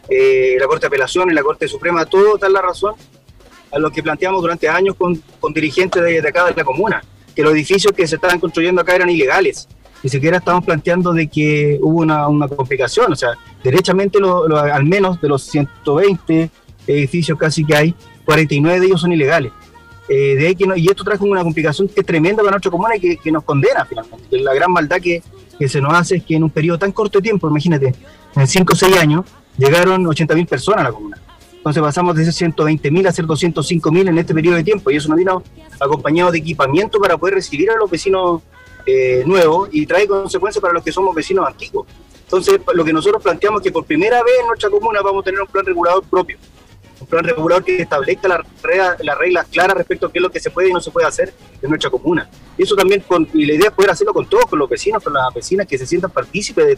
eh, 0.07 0.55
la 0.57 0.65
Corte 0.65 0.83
de 0.83 0.87
Apelaciones, 0.87 1.35
la 1.35 1.43
Corte 1.43 1.67
Suprema, 1.67 2.05
todo 2.05 2.37
da 2.37 2.47
la 2.47 2.61
razón 2.61 2.95
a 3.75 3.79
lo 3.79 3.91
que 3.91 4.01
planteamos 4.01 4.41
durante 4.41 4.69
años 4.69 4.95
con, 4.95 5.21
con 5.39 5.53
dirigentes 5.53 6.01
de, 6.01 6.19
acá 6.19 6.45
de 6.45 6.53
la 6.55 6.63
comuna, 6.63 7.03
que 7.35 7.43
los 7.43 7.53
edificios 7.53 7.91
que 7.93 8.07
se 8.07 8.15
estaban 8.15 8.39
construyendo 8.39 8.81
acá 8.81 8.95
eran 8.95 9.09
ilegales. 9.09 9.67
Ni 10.01 10.09
siquiera 10.09 10.37
estamos 10.37 10.63
planteando 10.63 11.11
de 11.11 11.27
que 11.27 11.77
hubo 11.81 11.99
una, 11.99 12.27
una 12.27 12.47
complicación, 12.47 13.11
o 13.11 13.15
sea, 13.15 13.31
derechamente 13.63 14.19
lo, 14.19 14.45
al 14.57 14.85
menos 14.85 15.19
de 15.19 15.27
los 15.27 15.43
120 15.43 16.49
edificios 16.87 17.37
casi 17.37 17.65
que 17.65 17.75
hay, 17.75 17.95
49 18.23 18.79
de 18.79 18.85
ellos 18.85 19.01
son 19.01 19.11
ilegales. 19.11 19.51
Eh, 20.07 20.35
de 20.35 20.55
que 20.55 20.65
y 20.75 20.87
esto 20.87 21.03
trajo 21.03 21.25
una 21.25 21.41
complicación 21.41 21.87
que 21.87 22.01
es 22.01 22.05
tremenda 22.05 22.43
para 22.43 22.51
nuestra 22.51 22.69
comuna 22.69 22.95
y 22.95 23.17
que, 23.17 23.31
nos 23.31 23.43
condena 23.43 23.83
finalmente. 23.85 24.37
La 24.39 24.53
gran 24.53 24.71
maldad 24.71 25.01
que, 25.01 25.23
que, 25.57 25.67
se 25.67 25.81
nos 25.81 25.93
hace 25.93 26.17
es 26.17 26.23
que 26.23 26.35
en 26.35 26.43
un 26.43 26.51
periodo 26.51 26.77
tan 26.77 26.91
corto 26.91 27.17
de 27.17 27.23
tiempo, 27.23 27.49
imagínate, 27.49 27.95
en 28.35 28.47
5 28.47 28.71
o 28.71 28.75
6 28.75 28.97
años, 28.97 29.25
llegaron 29.57 30.05
80.000 30.05 30.47
personas 30.47 30.81
a 30.81 30.83
la 30.83 30.91
comuna. 30.91 31.17
Entonces 31.65 31.81
pasamos 31.81 32.15
de 32.15 32.21
esos 32.21 32.39
120.000 32.39 33.07
a 33.07 33.11
ser 33.11 33.25
205.000 33.25 34.09
en 34.09 34.19
este 34.19 34.35
periodo 34.35 34.55
de 34.55 34.63
tiempo 34.63 34.91
y 34.91 34.97
eso 34.97 35.09
nos 35.09 35.17
vino 35.17 35.41
acompañado 35.79 36.31
de 36.31 36.37
equipamiento 36.37 36.99
para 36.99 37.17
poder 37.17 37.33
recibir 37.33 37.71
a 37.71 37.75
los 37.75 37.89
vecinos 37.89 38.43
eh, 38.85 39.23
nuevos 39.25 39.69
y 39.71 39.83
trae 39.87 40.05
consecuencias 40.05 40.61
para 40.61 40.75
los 40.75 40.83
que 40.83 40.91
somos 40.91 41.15
vecinos 41.15 41.47
antiguos. 41.47 41.87
Entonces, 42.21 42.59
lo 42.71 42.85
que 42.85 42.93
nosotros 42.93 43.19
planteamos 43.23 43.61
es 43.61 43.63
que 43.63 43.71
por 43.71 43.83
primera 43.83 44.21
vez 44.21 44.33
en 44.41 44.45
nuestra 44.45 44.69
comuna 44.69 45.01
vamos 45.01 45.23
a 45.23 45.25
tener 45.25 45.41
un 45.41 45.47
plan 45.47 45.65
regulador 45.65 46.03
propio 46.03 46.37
un 47.01 47.07
plan 47.07 47.23
regulador 47.23 47.63
que 47.63 47.81
establezca 47.81 48.27
las 48.27 48.41
la 49.01 49.15
reglas 49.15 49.47
claras 49.47 49.75
respecto 49.75 50.05
a 50.05 50.11
qué 50.11 50.19
es 50.19 50.23
lo 50.23 50.29
que 50.29 50.39
se 50.39 50.51
puede 50.51 50.69
y 50.69 50.71
no 50.71 50.79
se 50.79 50.91
puede 50.91 51.07
hacer 51.07 51.33
en 51.63 51.69
nuestra 51.69 51.89
comuna. 51.89 52.29
Y 52.59 52.63
eso 52.63 52.75
también, 52.75 53.01
con, 53.01 53.27
y 53.33 53.43
la 53.43 53.55
idea 53.55 53.69
es 53.69 53.73
poder 53.73 53.89
hacerlo 53.89 54.13
con 54.13 54.29
todos, 54.29 54.45
con 54.45 54.59
los 54.59 54.69
vecinos, 54.69 55.03
con 55.03 55.13
las 55.13 55.33
vecinas 55.33 55.65
que 55.65 55.79
se 55.79 55.87
sientan 55.87 56.11
partícipes 56.11 56.63
de 56.63 56.73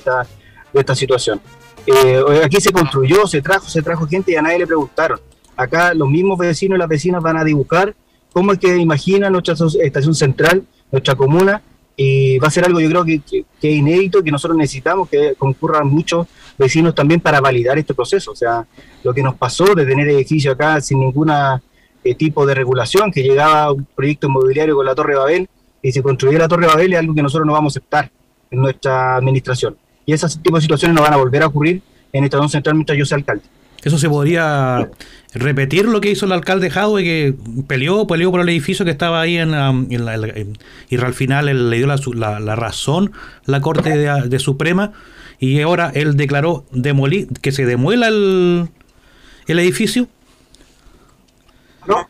esta 0.74 0.96
situación. 0.96 1.41
Eh, 1.88 2.22
aquí 2.44 2.60
se 2.60 2.72
construyó, 2.72 3.25
se 3.27 3.41
trajo, 3.41 3.67
se 3.67 3.82
trajo 3.82 4.06
gente 4.08 4.34
y 4.34 4.36
a 4.36 4.41
nadie 4.41 4.60
le 4.60 4.67
preguntaron. 4.67 5.20
Acá 5.56 5.94
los 5.94 6.10
mismos 6.10 6.38
vecinos 6.38 6.75
y 6.75 6.79
las 6.79 6.89
vecinas 6.89 7.24
van 7.24 7.38
a 7.38 7.44
dibujar 7.44 7.96
cómo 8.34 8.51
es 8.51 8.60
que 8.60 8.77
imagina 8.77 9.29
nuestra 9.29 9.56
estación 9.82 10.13
central, 10.13 10.63
nuestra 10.91 11.15
comuna, 11.15 11.62
y 11.96 12.38
va 12.38 12.50
a 12.50 12.51
ser 12.51 12.65
algo 12.65 12.79
yo 12.79 12.89
creo 12.89 13.03
que, 13.03 13.22
que, 13.60 13.72
inédito, 13.72 14.22
que 14.22 14.32
nosotros 14.32 14.56
necesitamos 14.56 15.10
que 15.10 15.34
concurran 15.36 15.88
muchos 15.88 16.27
vecinos 16.56 16.94
también 16.94 17.22
para 17.22 17.41
validar 17.41 17.79
este 17.79 17.96
proceso. 17.96 18.32
O 18.32 18.36
sea, 18.36 18.67
lo 19.03 19.13
que 19.13 19.24
nos 19.24 19.36
pasó 19.36 19.74
de 19.74 19.86
tener 19.86 20.08
edificio 20.10 20.51
acá 20.51 20.79
sin 20.82 21.00
ningún 21.00 21.32
eh, 22.03 22.15
tipo 22.15 22.46
de 22.46 22.53
regulación, 22.53 23.12
que 23.12 23.24
llegaba 23.24 23.72
un 23.72 23.88
proyecto 23.96 24.27
inmobiliario 24.27 24.75
con 24.75 24.86
la 24.86 24.94
Torre 24.94 25.15
Babel 25.15 25.50
y 25.82 25.91
se 25.91 26.03
construyera 26.03 26.44
la 26.44 26.50
Torre 26.50 26.67
Babel 26.67 26.94
es 26.94 27.00
algo 27.00 27.15
que 27.15 27.24
nosotros 27.24 27.48
no 27.48 27.53
vamos 27.53 27.75
a 27.75 27.79
aceptar 27.79 28.12
en 28.51 28.60
nuestra 28.60 29.15
administración. 29.15 29.75
Y 30.07 30.13
ese 30.13 30.27
tipo 30.39 30.55
de 30.55 30.61
situaciones 30.61 30.95
no 30.95 31.03
van 31.03 31.13
a 31.13 31.17
volver 31.17 31.43
a 31.43 31.47
ocurrir 31.47 31.81
en 32.13 32.23
esta 32.23 32.37
Estación 32.37 32.49
Central 32.49 32.75
mientras 32.75 32.97
yo 32.97 33.05
sea 33.05 33.17
alcalde. 33.17 33.43
Eso 33.83 33.97
se 33.99 34.09
podría 34.09 34.89
repetir 35.33 35.85
lo 35.85 36.01
que 36.01 36.09
hizo 36.09 36.25
el 36.25 36.31
alcalde 36.31 36.69
Jadwe, 36.69 37.03
que 37.03 37.35
peleó, 37.67 38.07
peleó 38.07 38.31
por 38.31 38.39
el 38.39 38.49
edificio 38.49 38.85
que 38.85 38.91
estaba 38.91 39.21
ahí 39.21 39.37
en, 39.37 39.51
y 40.89 40.97
al 40.97 41.13
final 41.13 41.69
le 41.69 41.77
dio 41.77 41.87
la, 41.87 42.55
razón 42.55 43.11
la 43.45 43.61
Corte 43.61 43.95
de, 43.97 44.39
Suprema 44.39 44.93
y 45.39 45.59
ahora 45.59 45.91
él 45.93 46.15
declaró 46.15 46.65
demolir, 46.71 47.27
que 47.41 47.51
se 47.51 47.65
demuela 47.65 48.07
el, 48.07 48.69
el 49.45 49.59
edificio. 49.59 50.07
¿No? 51.85 52.07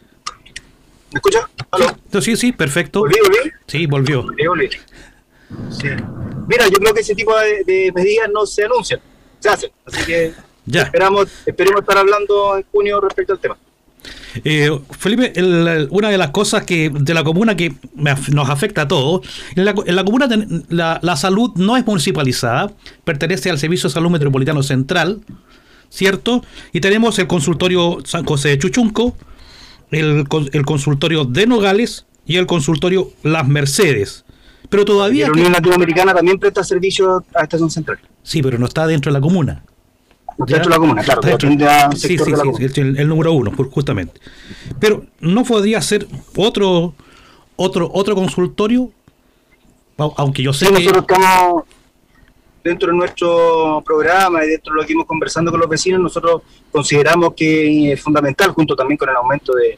¿Me 1.12 1.18
escucha? 1.18 1.50
Sí, 2.22 2.36
sí, 2.36 2.52
perfecto. 2.52 3.00
¿Volví, 3.00 3.16
volví? 3.24 3.52
Sí, 3.66 3.86
volvió. 3.88 4.26
Sí. 5.70 5.90
Mira, 6.48 6.68
yo 6.68 6.78
creo 6.78 6.94
que 6.94 7.02
ese 7.02 7.14
tipo 7.14 7.34
de, 7.38 7.92
medidas 7.94 8.30
no 8.34 8.46
se 8.46 8.64
anuncian, 8.64 9.00
se 9.40 9.50
hacen. 9.50 9.72
Así 9.86 10.06
que 10.06 10.34
ya. 10.66 10.84
Esperamos, 10.84 11.28
esperemos 11.46 11.82
estar 11.82 11.98
hablando 11.98 12.58
en 12.58 12.66
junio 12.72 13.02
respecto 13.02 13.34
al 13.34 13.40
tema. 13.40 13.58
Eh, 14.44 14.70
Felipe, 14.92 15.34
una 15.90 16.10
de 16.10 16.18
las 16.18 16.30
cosas 16.30 16.64
que 16.64 16.90
de 16.90 17.14
la 17.14 17.24
comuna 17.24 17.56
que 17.58 17.74
nos 17.96 18.50
afecta 18.50 18.84
a 18.84 18.88
todos, 18.88 19.28
en 19.56 19.66
la, 19.66 19.74
comuna 20.04 20.30
la, 20.70 21.00
la, 21.02 21.16
salud 21.16 21.52
no 21.56 21.76
es 21.76 21.86
municipalizada, 21.86 22.72
pertenece 23.04 23.50
al 23.50 23.60
Servicio 23.60 23.90
de 23.90 23.94
Salud 23.94 24.10
Metropolitano 24.10 24.64
Central, 24.64 25.22
¿cierto? 25.90 26.44
Y 26.72 26.80
tenemos 26.80 27.18
el 27.20 27.28
consultorio 27.28 27.98
San 28.06 28.26
José 28.26 28.50
de 28.50 28.60
Chuchunco, 28.60 29.18
el, 29.92 30.26
el 30.54 30.66
consultorio 30.66 31.26
de 31.26 31.48
Nogales 31.48 32.06
y 32.26 32.38
el 32.38 32.46
consultorio 32.46 33.12
Las 33.24 33.48
Mercedes. 33.48 34.26
Pero 34.70 34.86
todavía... 34.86 35.28
la 35.28 35.34
Unión 35.34 35.52
Latinoamericana 35.52 36.14
también 36.14 36.40
presta 36.40 36.64
servicio 36.64 37.24
a 37.34 37.44
Estación 37.44 37.70
Central. 37.70 38.00
Sí, 38.24 38.42
pero 38.42 38.58
no 38.58 38.66
está 38.66 38.86
dentro 38.88 39.12
de 39.12 39.20
la 39.20 39.22
comuna. 39.22 39.64
No 40.38 40.46
está 40.46 40.58
dentro 40.58 40.70
de 40.70 40.76
la 40.76 40.80
comuna, 40.80 41.04
claro. 41.04 41.22
sí, 41.96 42.18
sí, 42.18 42.18
sí, 42.18 42.82
el, 42.82 43.08
número 43.08 43.34
uno, 43.34 43.52
justamente. 43.52 44.20
Pero 44.80 45.06
¿no 45.20 45.44
podría 45.44 45.82
ser 45.82 46.08
otro 46.36 46.94
otro 47.56 47.90
otro 47.92 48.16
consultorio? 48.16 48.92
Aunque 49.98 50.44
yo 50.44 50.54
sé 50.54 50.68
sí, 50.68 50.74
nosotros 50.74 51.06
estamos 51.08 51.64
dentro 52.68 52.92
de 52.92 52.98
nuestro 52.98 53.82
programa 53.86 54.44
y 54.44 54.50
dentro 54.50 54.74
de 54.74 54.82
lo 54.82 54.86
que 54.86 54.94
hemos 54.94 55.06
conversando 55.06 55.52
con 55.52 55.60
los 55.60 55.70
vecinos, 55.70 56.00
nosotros 56.00 56.42
consideramos 56.72 57.34
que 57.34 57.94
es 57.94 58.02
fundamental, 58.02 58.52
junto 58.52 58.76
también 58.76 58.98
con 58.98 59.10
el 59.10 59.16
aumento 59.16 59.54
de, 59.56 59.78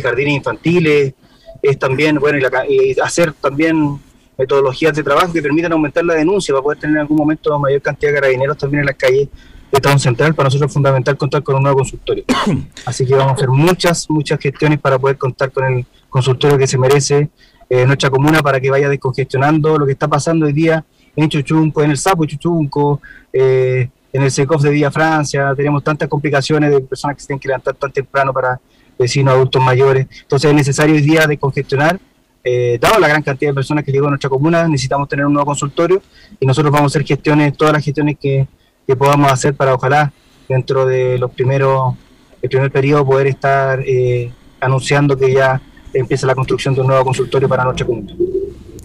jardines 0.00 0.36
infantiles, 0.36 1.14
es 1.60 1.78
también, 1.78 2.18
bueno, 2.18 2.38
y, 2.68 2.98
hacer 3.00 3.34
también 3.34 4.00
metodologías 4.36 4.94
de 4.94 5.02
trabajo 5.02 5.32
que 5.32 5.42
permitan 5.42 5.72
aumentar 5.72 6.04
la 6.04 6.14
denuncia 6.14 6.52
para 6.54 6.62
poder 6.62 6.78
tener 6.78 6.96
en 6.96 7.02
algún 7.02 7.16
momento 7.16 7.58
mayor 7.58 7.82
cantidad 7.82 8.10
de 8.10 8.20
carabineros 8.20 8.56
también 8.58 8.80
en 8.80 8.86
las 8.86 8.96
calles 8.96 9.28
de 9.70 9.76
Estado 9.76 9.98
Central. 9.98 10.34
Para 10.34 10.46
nosotros 10.48 10.70
es 10.70 10.74
fundamental 10.74 11.16
contar 11.16 11.42
con 11.42 11.56
un 11.56 11.62
nuevo 11.62 11.78
consultorio. 11.78 12.24
Así 12.84 13.06
que 13.06 13.14
vamos 13.14 13.32
a 13.32 13.34
hacer 13.34 13.48
muchas, 13.48 14.08
muchas 14.10 14.38
gestiones 14.40 14.78
para 14.80 14.98
poder 14.98 15.16
contar 15.16 15.50
con 15.50 15.64
el 15.64 15.86
consultorio 16.08 16.58
que 16.58 16.66
se 16.66 16.78
merece 16.78 17.30
eh, 17.68 17.86
nuestra 17.86 18.10
comuna 18.10 18.40
para 18.40 18.60
que 18.60 18.70
vaya 18.70 18.88
descongestionando 18.88 19.78
lo 19.78 19.86
que 19.86 19.92
está 19.92 20.08
pasando 20.08 20.46
hoy 20.46 20.52
día 20.52 20.84
en 21.16 21.28
Chuchunco, 21.28 21.82
en 21.82 21.90
el 21.90 21.96
Sapo 21.96 22.24
Chuchunco, 22.24 23.00
eh, 23.32 23.88
en 24.12 24.22
el 24.22 24.30
SECOF 24.30 24.62
de 24.62 24.70
Villa 24.70 24.90
Francia, 24.90 25.54
tenemos 25.56 25.82
tantas 25.82 26.08
complicaciones 26.08 26.70
de 26.70 26.80
personas 26.80 27.16
que 27.16 27.22
se 27.22 27.26
tienen 27.28 27.40
que 27.40 27.48
levantar 27.48 27.74
tan 27.74 27.90
temprano 27.90 28.32
para 28.32 28.60
vecinos 28.98 29.34
adultos 29.34 29.62
mayores. 29.62 30.06
Entonces 30.22 30.50
es 30.50 30.54
necesario 30.54 30.94
hoy 30.94 31.00
día 31.00 31.26
descongestionar. 31.26 31.98
Eh, 32.44 32.78
dado 32.80 32.98
la 32.98 33.08
gran 33.08 33.22
cantidad 33.22 33.50
de 33.50 33.54
personas 33.54 33.84
que 33.84 33.92
llegó 33.92 34.06
a 34.06 34.10
nuestra 34.10 34.28
comuna, 34.28 34.66
necesitamos 34.66 35.08
tener 35.08 35.24
un 35.26 35.32
nuevo 35.32 35.46
consultorio 35.46 36.02
y 36.40 36.46
nosotros 36.46 36.72
vamos 36.72 36.90
a 36.90 36.92
hacer 36.92 37.06
gestiones, 37.06 37.56
todas 37.56 37.72
las 37.72 37.84
gestiones 37.84 38.16
que, 38.20 38.48
que 38.86 38.96
podamos 38.96 39.30
hacer 39.30 39.54
para 39.54 39.74
ojalá 39.74 40.12
dentro 40.48 40.84
de 40.84 41.18
los 41.18 41.30
primeros, 41.30 41.94
el 42.40 42.48
primer 42.48 42.70
periodo 42.72 43.06
poder 43.06 43.28
estar 43.28 43.80
eh, 43.86 44.32
anunciando 44.60 45.16
que 45.16 45.32
ya 45.32 45.60
empieza 45.94 46.26
la 46.26 46.34
construcción 46.34 46.74
de 46.74 46.80
un 46.80 46.88
nuevo 46.88 47.04
consultorio 47.04 47.48
para 47.48 47.64
nuestra 47.64 47.86
comuna. 47.86 48.12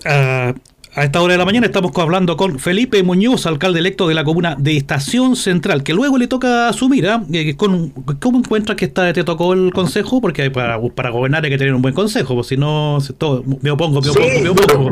Ah, 0.05 0.53
a 0.97 1.03
esta 1.03 1.21
hora 1.21 1.33
de 1.33 1.37
la 1.37 1.45
mañana 1.45 1.67
estamos 1.67 1.91
hablando 1.95 2.35
con 2.35 2.57
Felipe 2.57 3.03
Muñoz, 3.03 3.45
alcalde 3.45 3.77
electo 3.77 4.07
de 4.07 4.15
la 4.15 4.23
comuna 4.23 4.55
de 4.57 4.75
Estación 4.75 5.35
Central, 5.35 5.83
que 5.83 5.93
luego 5.93 6.17
le 6.17 6.27
toca 6.27 6.69
asumir. 6.69 7.07
¿ah? 7.07 7.23
Eh, 7.31 7.55
¿Cómo 7.55 8.39
encuentras 8.39 8.75
que 8.75 8.85
esta, 8.85 9.13
te 9.13 9.23
tocó 9.23 9.53
el 9.53 9.71
consejo? 9.71 10.19
Porque 10.19 10.49
para, 10.49 10.81
para 10.95 11.11
gobernar 11.11 11.45
hay 11.45 11.51
que 11.51 11.57
tener 11.59 11.75
un 11.75 11.83
buen 11.83 11.93
consejo, 11.93 12.33
porque 12.33 12.49
si 12.49 12.57
no, 12.57 12.97
todo, 13.15 13.43
me 13.61 13.69
opongo, 13.69 14.01
me 14.01 14.09
opongo, 14.09 14.41
me 14.41 14.49
opongo. 14.49 14.89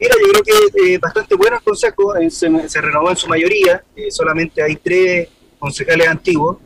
Mira, 0.00 0.14
yo 0.18 0.32
creo 0.32 0.42
que 0.44 0.94
eh, 0.94 0.98
bastante 0.98 1.34
bueno 1.34 1.56
el 1.58 1.62
consejo, 1.62 2.16
eh, 2.16 2.30
se, 2.30 2.80
renovó 2.80 3.10
en 3.10 3.16
su 3.16 3.28
mayoría, 3.28 3.84
solamente 4.08 4.62
hay 4.62 4.76
tres 4.76 5.28
concejales 5.58 6.08
antiguos, 6.08 6.56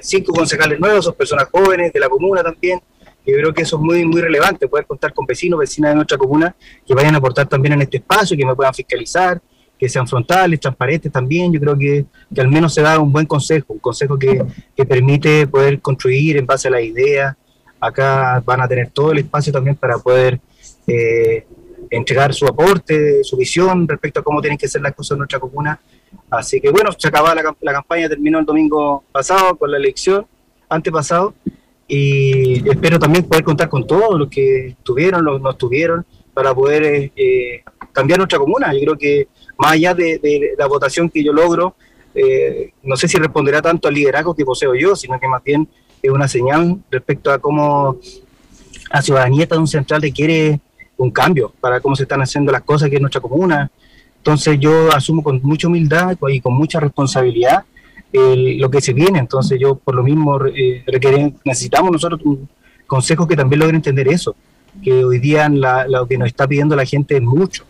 cinco 0.00 0.32
concejales 0.32 0.80
nuevos, 0.80 1.04
son 1.04 1.14
personas 1.14 1.46
jóvenes 1.52 1.92
de 1.92 2.00
la 2.00 2.08
comuna 2.08 2.42
también, 2.42 2.80
yo 3.26 3.34
creo 3.36 3.52
que 3.52 3.62
eso 3.62 3.76
es 3.76 3.82
muy, 3.82 4.04
muy 4.06 4.20
relevante, 4.20 4.68
poder 4.68 4.86
contar 4.86 5.12
con 5.12 5.26
vecinos, 5.26 5.58
vecinas 5.58 5.90
de 5.90 5.96
nuestra 5.96 6.16
comuna 6.16 6.54
que 6.86 6.94
vayan 6.94 7.14
a 7.14 7.18
aportar 7.18 7.46
también 7.46 7.74
en 7.74 7.82
este 7.82 7.98
espacio, 7.98 8.36
que 8.36 8.46
me 8.46 8.54
puedan 8.54 8.72
fiscalizar, 8.72 9.40
que 9.78 9.88
sean 9.88 10.08
frontales, 10.08 10.58
transparentes 10.58 11.12
también. 11.12 11.52
Yo 11.52 11.60
creo 11.60 11.78
que, 11.78 12.06
que 12.34 12.40
al 12.40 12.48
menos 12.48 12.74
se 12.74 12.82
da 12.82 12.98
un 12.98 13.12
buen 13.12 13.26
consejo, 13.26 13.74
un 13.74 13.78
consejo 13.78 14.18
que, 14.18 14.42
que 14.74 14.84
permite 14.84 15.46
poder 15.46 15.80
construir 15.80 16.36
en 16.38 16.46
base 16.46 16.68
a 16.68 16.70
la 16.70 16.80
idea. 16.80 17.36
Acá 17.80 18.42
van 18.44 18.60
a 18.60 18.68
tener 18.68 18.90
todo 18.90 19.12
el 19.12 19.18
espacio 19.18 19.52
también 19.52 19.76
para 19.76 19.98
poder 19.98 20.40
eh, 20.86 21.46
entregar 21.90 22.34
su 22.34 22.46
aporte, 22.46 23.22
su 23.22 23.36
visión 23.36 23.86
respecto 23.86 24.20
a 24.20 24.22
cómo 24.24 24.40
tienen 24.40 24.58
que 24.58 24.68
ser 24.68 24.82
las 24.82 24.94
cosas 24.94 25.12
en 25.12 25.18
nuestra 25.18 25.38
comuna. 25.38 25.80
Así 26.30 26.60
que 26.60 26.70
bueno, 26.70 26.90
se 26.96 27.08
acaba 27.08 27.34
la, 27.34 27.54
la 27.60 27.72
campaña, 27.72 28.08
terminó 28.08 28.38
el 28.38 28.44
domingo 28.44 29.04
pasado 29.12 29.56
con 29.56 29.70
la 29.70 29.76
elección, 29.76 30.26
antepasado, 30.68 31.34
y 31.90 32.68
espero 32.68 32.98
también 32.98 33.24
poder 33.24 33.42
contar 33.42 33.70
con 33.70 33.86
todos 33.86 34.18
los 34.18 34.28
que 34.28 34.68
estuvieron, 34.68 35.24
los 35.24 35.40
no 35.40 35.50
estuvieron, 35.50 36.04
para 36.34 36.54
poder 36.54 36.84
eh, 36.84 37.12
eh, 37.16 37.62
cambiar 37.92 38.18
nuestra 38.18 38.38
comuna. 38.38 38.74
Yo 38.74 38.80
creo 38.80 38.98
que 38.98 39.28
más 39.56 39.72
allá 39.72 39.94
de, 39.94 40.54
la 40.56 40.66
votación 40.66 41.08
que 41.08 41.24
yo 41.24 41.32
logro, 41.32 41.74
eh, 42.14 42.72
no 42.82 42.94
sé 42.96 43.08
si 43.08 43.16
responderá 43.16 43.62
tanto 43.62 43.88
al 43.88 43.94
liderazgo 43.94 44.36
que 44.36 44.44
poseo 44.44 44.74
yo, 44.74 44.94
sino 44.94 45.18
que 45.18 45.26
más 45.26 45.42
bien 45.42 45.66
es 46.02 46.10
una 46.10 46.28
señal 46.28 46.78
respecto 46.90 47.32
a 47.32 47.38
cómo 47.38 47.98
la 48.92 49.02
ciudadanía 49.02 49.46
de 49.46 49.58
un 49.58 49.66
central 49.66 50.02
requiere 50.02 50.60
un 50.98 51.10
cambio 51.10 51.52
para 51.60 51.80
cómo 51.80 51.96
se 51.96 52.02
están 52.02 52.20
haciendo 52.20 52.52
las 52.52 52.62
cosas 52.62 52.86
aquí 52.86 52.96
en 52.96 53.02
nuestra 53.02 53.22
comuna. 53.22 53.70
Entonces 54.18 54.58
yo 54.60 54.92
asumo 54.92 55.22
con 55.22 55.40
mucha 55.42 55.68
humildad 55.68 56.16
y 56.28 56.40
con 56.40 56.52
mucha 56.52 56.80
responsabilidad 56.80 57.64
lo 58.12 58.70
que 58.70 58.80
se 58.80 58.92
viene. 58.92 59.18
Entonces 59.18 59.58
yo 59.60 59.76
por 59.76 59.94
lo 59.94 60.02
mismo 60.02 60.38
eh, 60.46 60.84
necesitamos 61.44 61.92
nosotros 61.92 62.20
un 62.24 62.48
consejo 62.86 63.26
que 63.26 63.36
también 63.36 63.60
logre 63.60 63.76
entender 63.76 64.08
eso, 64.08 64.34
que 64.82 65.04
hoy 65.04 65.18
día 65.18 65.48
lo 65.48 66.06
que 66.06 66.18
nos 66.18 66.28
está 66.28 66.46
pidiendo 66.46 66.76
la 66.76 66.84
gente 66.84 67.16
es 67.16 67.22
mucho. 67.22 67.64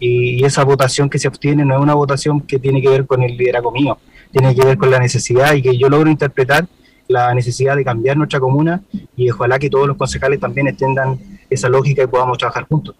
Y, 0.00 0.44
esa 0.44 0.64
votación 0.64 1.08
que 1.08 1.18
se 1.18 1.28
obtiene 1.28 1.64
no 1.64 1.76
es 1.76 1.80
una 1.80 1.94
votación 1.94 2.40
que 2.40 2.58
tiene 2.58 2.82
que 2.82 2.88
ver 2.88 3.06
con 3.06 3.22
el 3.22 3.36
liderazgo 3.36 3.70
mío, 3.70 3.98
tiene 4.30 4.54
que 4.54 4.64
ver 4.64 4.76
con 4.76 4.90
la 4.90 4.98
necesidad 4.98 5.54
y 5.54 5.62
que 5.62 5.78
yo 5.78 5.88
logro 5.88 6.10
interpretar 6.10 6.66
la 7.08 7.34
necesidad 7.34 7.76
de 7.76 7.84
cambiar 7.84 8.16
nuestra 8.16 8.40
comuna 8.40 8.82
y 9.16 9.30
ojalá 9.30 9.58
que 9.58 9.70
todos 9.70 9.86
los 9.86 9.96
concejales 9.96 10.40
también 10.40 10.68
extendan 10.68 11.18
esa 11.48 11.68
lógica 11.68 12.02
y 12.02 12.06
podamos 12.06 12.38
trabajar 12.38 12.66
juntos. 12.68 12.96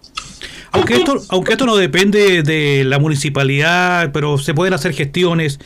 Aunque 0.71 0.95
esto, 0.95 1.15
aunque 1.29 1.53
esto 1.53 1.65
no 1.65 1.75
depende 1.75 2.41
de 2.43 2.83
la 2.83 2.99
municipalidad, 2.99 4.11
pero 4.11 4.37
se 4.37 4.53
pueden 4.53 4.73
hacer 4.73 4.93
gestiones 4.93 5.59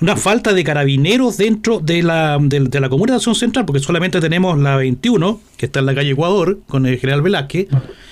una 0.00 0.16
falta 0.16 0.52
de 0.52 0.64
carabineros 0.64 1.36
dentro 1.36 1.80
de 1.80 2.02
la, 2.02 2.38
de, 2.40 2.80
la 2.80 2.88
Comuna 2.88 3.12
de 3.12 3.16
Acción 3.16 3.34
Central, 3.34 3.64
porque 3.64 3.80
solamente 3.80 4.20
tenemos 4.20 4.58
la 4.58 4.76
21, 4.76 5.40
que 5.56 5.66
está 5.66 5.80
en 5.80 5.86
la 5.86 5.94
calle 5.94 6.10
Ecuador, 6.10 6.58
con 6.68 6.86
el 6.86 6.98
general 6.98 7.22
Velázquez, 7.22 7.68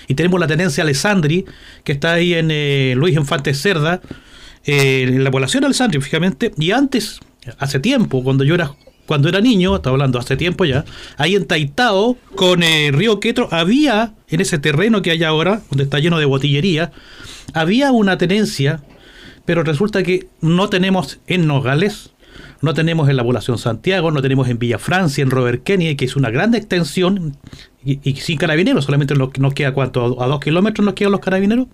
y 0.08 0.14
tenemos 0.14 0.38
la 0.40 0.46
tenencia 0.46 0.84
Alessandri, 0.84 1.44
que 1.84 1.92
está 1.92 2.14
ahí 2.14 2.34
en 2.34 2.50
eh, 2.50 2.94
Luis 2.96 3.16
Infante 3.16 3.54
Cerda, 3.54 4.00
eh, 4.64 5.04
en 5.08 5.24
la 5.24 5.30
población 5.30 5.64
Alessandri, 5.64 6.00
fíjate, 6.00 6.52
y 6.56 6.70
antes, 6.70 7.20
hace 7.58 7.80
tiempo, 7.80 8.22
cuando 8.22 8.44
yo 8.44 8.54
era 8.54 8.72
cuando 9.06 9.28
era 9.28 9.40
niño, 9.40 9.76
estaba 9.76 9.94
hablando 9.94 10.18
hace 10.18 10.36
tiempo 10.36 10.64
ya, 10.64 10.84
ahí 11.16 11.34
en 11.34 11.44
Taitao, 11.44 12.16
con 12.36 12.62
el 12.62 12.94
eh, 12.94 12.96
Río 12.96 13.20
Quetro, 13.20 13.48
había, 13.50 14.14
en 14.28 14.40
ese 14.40 14.58
terreno 14.58 15.02
que 15.02 15.10
hay 15.10 15.24
ahora, 15.24 15.60
donde 15.70 15.84
está 15.84 15.98
lleno 15.98 16.18
de 16.18 16.24
botillería, 16.24 16.92
había 17.52 17.92
una 17.92 18.16
tenencia 18.16 18.80
pero 19.44 19.62
resulta 19.62 20.02
que 20.02 20.28
no 20.40 20.68
tenemos 20.68 21.20
en 21.26 21.46
Nogales, 21.46 22.12
no 22.60 22.74
tenemos 22.74 23.08
en 23.08 23.16
la 23.16 23.24
población 23.24 23.58
Santiago, 23.58 24.10
no 24.10 24.22
tenemos 24.22 24.48
en 24.48 24.58
Villa 24.58 24.78
Francia, 24.78 25.22
en 25.22 25.30
Robert 25.30 25.62
Kennedy, 25.64 25.96
que 25.96 26.04
es 26.04 26.16
una 26.16 26.30
gran 26.30 26.54
extensión, 26.54 27.36
y, 27.84 28.14
sin 28.16 28.38
carabineros, 28.38 28.84
solamente 28.84 29.14
nos, 29.14 29.36
nos 29.38 29.54
queda 29.54 29.74
cuánto, 29.74 30.22
a 30.22 30.26
dos 30.26 30.40
kilómetros 30.40 30.84
nos 30.84 30.94
quedan 30.94 31.12
los 31.12 31.20
carabineros. 31.20 31.66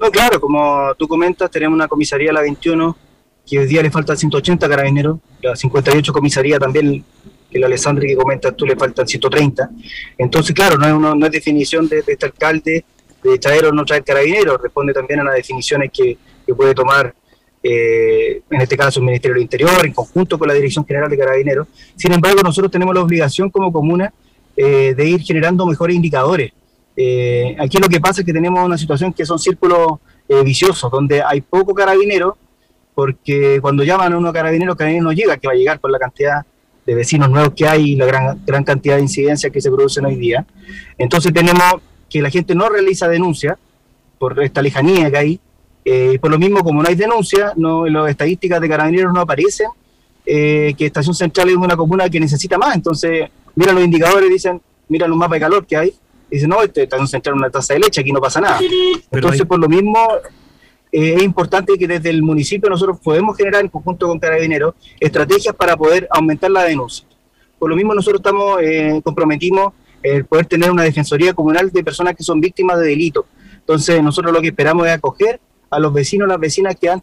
No, 0.00 0.10
claro, 0.10 0.40
como 0.40 0.94
tú 0.98 1.06
comentas, 1.06 1.50
tenemos 1.50 1.76
una 1.76 1.86
comisaría, 1.86 2.32
la 2.32 2.40
21, 2.40 2.96
que 3.46 3.58
hoy 3.58 3.66
día 3.66 3.82
le 3.82 3.90
faltan 3.90 4.16
180 4.16 4.68
carabineros, 4.68 5.18
la 5.42 5.54
58 5.54 6.12
comisaría 6.12 6.58
también, 6.58 7.04
que 7.50 7.58
la 7.58 7.66
Alessandri 7.66 8.08
que 8.08 8.16
comentas 8.16 8.56
tú, 8.56 8.64
le 8.64 8.74
faltan 8.74 9.06
130. 9.06 9.70
Entonces, 10.16 10.54
claro, 10.54 10.78
no 10.78 10.86
es, 10.86 11.16
no 11.18 11.26
es 11.26 11.32
definición 11.32 11.86
de, 11.86 12.02
de 12.02 12.12
este 12.12 12.26
alcalde 12.26 12.84
de 13.22 13.38
traer 13.38 13.66
o 13.66 13.72
no 13.72 13.84
traer 13.84 14.04
carabineros, 14.04 14.60
responde 14.60 14.92
también 14.92 15.20
a 15.20 15.24
las 15.24 15.34
definiciones 15.34 15.90
que, 15.92 16.18
puede 16.56 16.74
tomar 16.74 17.14
eh, 17.62 18.42
en 18.50 18.60
este 18.60 18.76
caso 18.76 19.00
el 19.00 19.06
Ministerio 19.06 19.34
del 19.34 19.42
Interior, 19.42 19.86
en 19.86 19.92
conjunto 19.92 20.38
con 20.38 20.48
la 20.48 20.54
Dirección 20.54 20.84
General 20.84 21.08
de 21.08 21.16
Carabineros. 21.16 21.68
Sin 21.96 22.12
embargo, 22.12 22.42
nosotros 22.42 22.70
tenemos 22.70 22.94
la 22.94 23.00
obligación 23.00 23.48
como 23.48 23.72
comuna 23.72 24.12
eh, 24.54 24.92
de 24.94 25.08
ir 25.08 25.22
generando 25.22 25.64
mejores 25.64 25.96
indicadores. 25.96 26.52
Eh, 26.94 27.56
aquí 27.58 27.78
lo 27.78 27.88
que 27.88 28.00
pasa 28.00 28.20
es 28.20 28.26
que 28.26 28.34
tenemos 28.34 28.62
una 28.62 28.76
situación 28.76 29.14
que 29.14 29.24
son 29.24 29.38
círculos 29.38 29.98
viciosos, 30.44 30.90
donde 30.90 31.22
hay 31.22 31.42
poco 31.42 31.74
carabinero, 31.74 32.36
porque 32.94 33.58
cuando 33.60 33.82
llaman 33.82 34.12
a 34.12 34.18
uno 34.18 34.32
carabinero, 34.32 34.76
carabinero 34.76 35.04
no 35.04 35.12
llega, 35.12 35.36
que 35.36 35.46
va 35.46 35.52
a 35.52 35.56
llegar 35.56 35.78
con 35.78 35.92
la 35.92 35.98
cantidad 35.98 36.46
de 36.86 36.94
vecinos 36.94 37.30
nuevos 37.30 37.52
que 37.54 37.66
hay 37.66 37.92
y 37.92 37.96
la 37.96 38.06
gran, 38.06 38.42
gran 38.44 38.64
cantidad 38.64 38.96
de 38.96 39.02
incidencias 39.02 39.52
que 39.52 39.60
se 39.60 39.70
producen 39.70 40.04
hoy 40.06 40.16
día. 40.16 40.44
Entonces 40.98 41.32
tenemos 41.32 41.80
que 42.12 42.20
la 42.20 42.30
gente 42.30 42.54
no 42.54 42.68
realiza 42.68 43.08
denuncia 43.08 43.58
por 44.18 44.40
esta 44.42 44.60
lejanía 44.60 45.10
que 45.10 45.16
hay, 45.16 45.40
eh, 45.84 46.18
por 46.20 46.30
lo 46.30 46.38
mismo, 46.38 46.62
como 46.62 46.82
no 46.82 46.88
hay 46.88 46.94
denuncia, 46.94 47.54
no, 47.56 47.86
en 47.86 47.94
las 47.94 48.10
estadísticas 48.10 48.60
de 48.60 48.68
carabineros 48.68 49.14
no 49.14 49.20
aparecen 49.20 49.68
eh, 50.26 50.74
que 50.76 50.86
Estación 50.86 51.14
Central 51.14 51.48
es 51.48 51.56
una 51.56 51.74
comuna 51.74 52.08
que 52.10 52.20
necesita 52.20 52.58
más. 52.58 52.76
Entonces, 52.76 53.30
miran 53.54 53.76
los 53.76 53.84
indicadores, 53.84 54.28
dicen, 54.28 54.60
miran 54.88 55.08
los 55.08 55.18
mapas 55.18 55.36
de 55.36 55.40
calor 55.40 55.66
que 55.66 55.76
hay, 55.76 55.94
dicen, 56.30 56.50
no, 56.50 56.62
este, 56.62 56.82
Estación 56.82 57.08
Central 57.08 57.34
es 57.34 57.38
una 57.38 57.50
tasa 57.50 57.72
de 57.74 57.80
leche, 57.80 58.02
aquí 58.02 58.12
no 58.12 58.20
pasa 58.20 58.40
nada. 58.42 58.60
Entonces, 59.10 59.46
por 59.46 59.58
lo 59.58 59.68
mismo, 59.68 59.98
eh, 60.92 61.14
es 61.16 61.22
importante 61.22 61.78
que 61.78 61.88
desde 61.88 62.10
el 62.10 62.22
municipio 62.22 62.68
nosotros 62.68 62.98
podemos 63.02 63.38
generar 63.38 63.62
en 63.62 63.68
conjunto 63.68 64.06
con 64.06 64.18
carabineros 64.18 64.74
estrategias 65.00 65.56
para 65.56 65.78
poder 65.78 66.06
aumentar 66.10 66.50
la 66.50 66.64
denuncia. 66.64 67.06
Por 67.58 67.70
lo 67.70 67.76
mismo, 67.76 67.94
nosotros 67.94 68.20
estamos 68.20 68.58
comprometimos 69.02 69.72
el 70.02 70.24
poder 70.24 70.46
tener 70.46 70.70
una 70.70 70.82
defensoría 70.82 71.34
comunal 71.34 71.70
de 71.70 71.84
personas 71.84 72.14
que 72.16 72.22
son 72.22 72.40
víctimas 72.40 72.78
de 72.78 72.86
delitos. 72.88 73.24
Entonces, 73.54 74.02
nosotros 74.02 74.32
lo 74.32 74.40
que 74.40 74.48
esperamos 74.48 74.86
es 74.86 74.92
acoger 74.92 75.40
a 75.70 75.78
los 75.78 75.92
vecinos, 75.92 76.28
las 76.28 76.38
vecinas 76.38 76.76
que 76.76 76.90
han, 76.90 77.02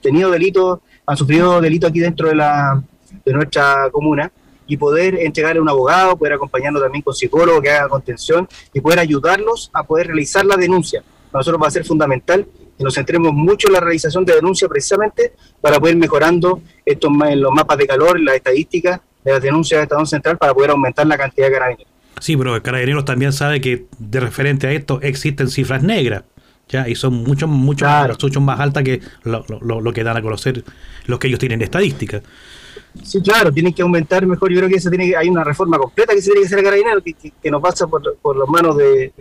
tenido 0.00 0.30
delitos, 0.30 0.80
han 1.06 1.16
sufrido 1.16 1.60
delitos 1.60 1.90
aquí 1.90 2.00
dentro 2.00 2.28
de, 2.28 2.34
la, 2.34 2.82
de 3.24 3.32
nuestra 3.32 3.88
comuna 3.92 4.32
y 4.66 4.76
poder 4.76 5.14
entregarle 5.14 5.60
a 5.60 5.62
un 5.62 5.68
abogado, 5.68 6.16
poder 6.16 6.34
acompañarnos 6.34 6.82
también 6.82 7.02
con 7.02 7.14
psicólogo 7.14 7.62
que 7.62 7.70
haga 7.70 7.88
contención 7.88 8.48
y 8.72 8.80
poder 8.80 8.98
ayudarlos 8.98 9.70
a 9.72 9.82
poder 9.82 10.08
realizar 10.08 10.44
la 10.44 10.56
denuncia. 10.56 11.02
Para 11.30 11.40
nosotros 11.40 11.62
va 11.62 11.68
a 11.68 11.70
ser 11.70 11.84
fundamental 11.84 12.46
que 12.76 12.84
nos 12.84 12.94
centremos 12.94 13.32
mucho 13.32 13.68
en 13.68 13.74
la 13.74 13.80
realización 13.80 14.24
de 14.24 14.34
denuncia 14.34 14.68
precisamente 14.68 15.32
para 15.60 15.80
poder 15.80 15.94
ir 15.94 16.00
mejorando 16.00 16.60
estos, 16.84 17.10
los 17.36 17.52
mapas 17.52 17.78
de 17.78 17.86
calor, 17.86 18.20
las 18.20 18.36
estadísticas 18.36 19.00
de 19.24 19.32
las 19.32 19.42
denuncias 19.42 19.78
de 19.78 19.82
Estado 19.84 20.06
Central 20.06 20.38
para 20.38 20.54
poder 20.54 20.70
aumentar 20.70 21.06
la 21.06 21.16
cantidad 21.16 21.46
de 21.46 21.52
carabineros. 21.52 21.97
Sí, 22.20 22.36
pero 22.36 22.56
el 22.56 22.62
carabineros 22.62 23.04
también 23.04 23.32
sabe 23.32 23.60
que 23.60 23.86
de 23.98 24.20
referente 24.20 24.66
a 24.66 24.72
esto 24.72 25.00
existen 25.02 25.48
cifras 25.48 25.82
negras. 25.82 26.24
¿ya? 26.68 26.88
y 26.88 26.94
son 26.94 27.14
mucho, 27.14 27.48
mucho, 27.48 27.86
mucho 28.20 28.40
más 28.40 28.60
altas 28.60 28.84
que 28.84 29.00
lo, 29.24 29.44
lo, 29.60 29.92
que 29.92 30.04
dan 30.04 30.18
a 30.18 30.22
conocer 30.22 30.62
los 31.06 31.18
que 31.18 31.28
ellos 31.28 31.38
tienen 31.38 31.58
de 31.58 31.64
estadística. 31.64 32.20
Sí, 33.02 33.22
claro, 33.22 33.52
tienen 33.52 33.72
que 33.72 33.82
aumentar 33.82 34.26
mejor. 34.26 34.50
Yo 34.50 34.58
creo 34.58 34.68
que 34.68 34.76
eso 34.76 34.90
tiene 34.90 35.14
hay 35.16 35.28
una 35.28 35.44
reforma 35.44 35.78
completa 35.78 36.12
que 36.14 36.20
se 36.20 36.26
tiene 36.26 36.40
que 36.40 36.46
hacer 36.46 36.58
a 36.58 36.62
Carabinero, 36.62 37.02
que, 37.02 37.14
que, 37.14 37.50
nos 37.50 37.62
pasa 37.62 37.86
por, 37.86 38.16
por 38.16 38.36
las 38.36 38.48
manos 38.48 38.76
de, 38.76 39.12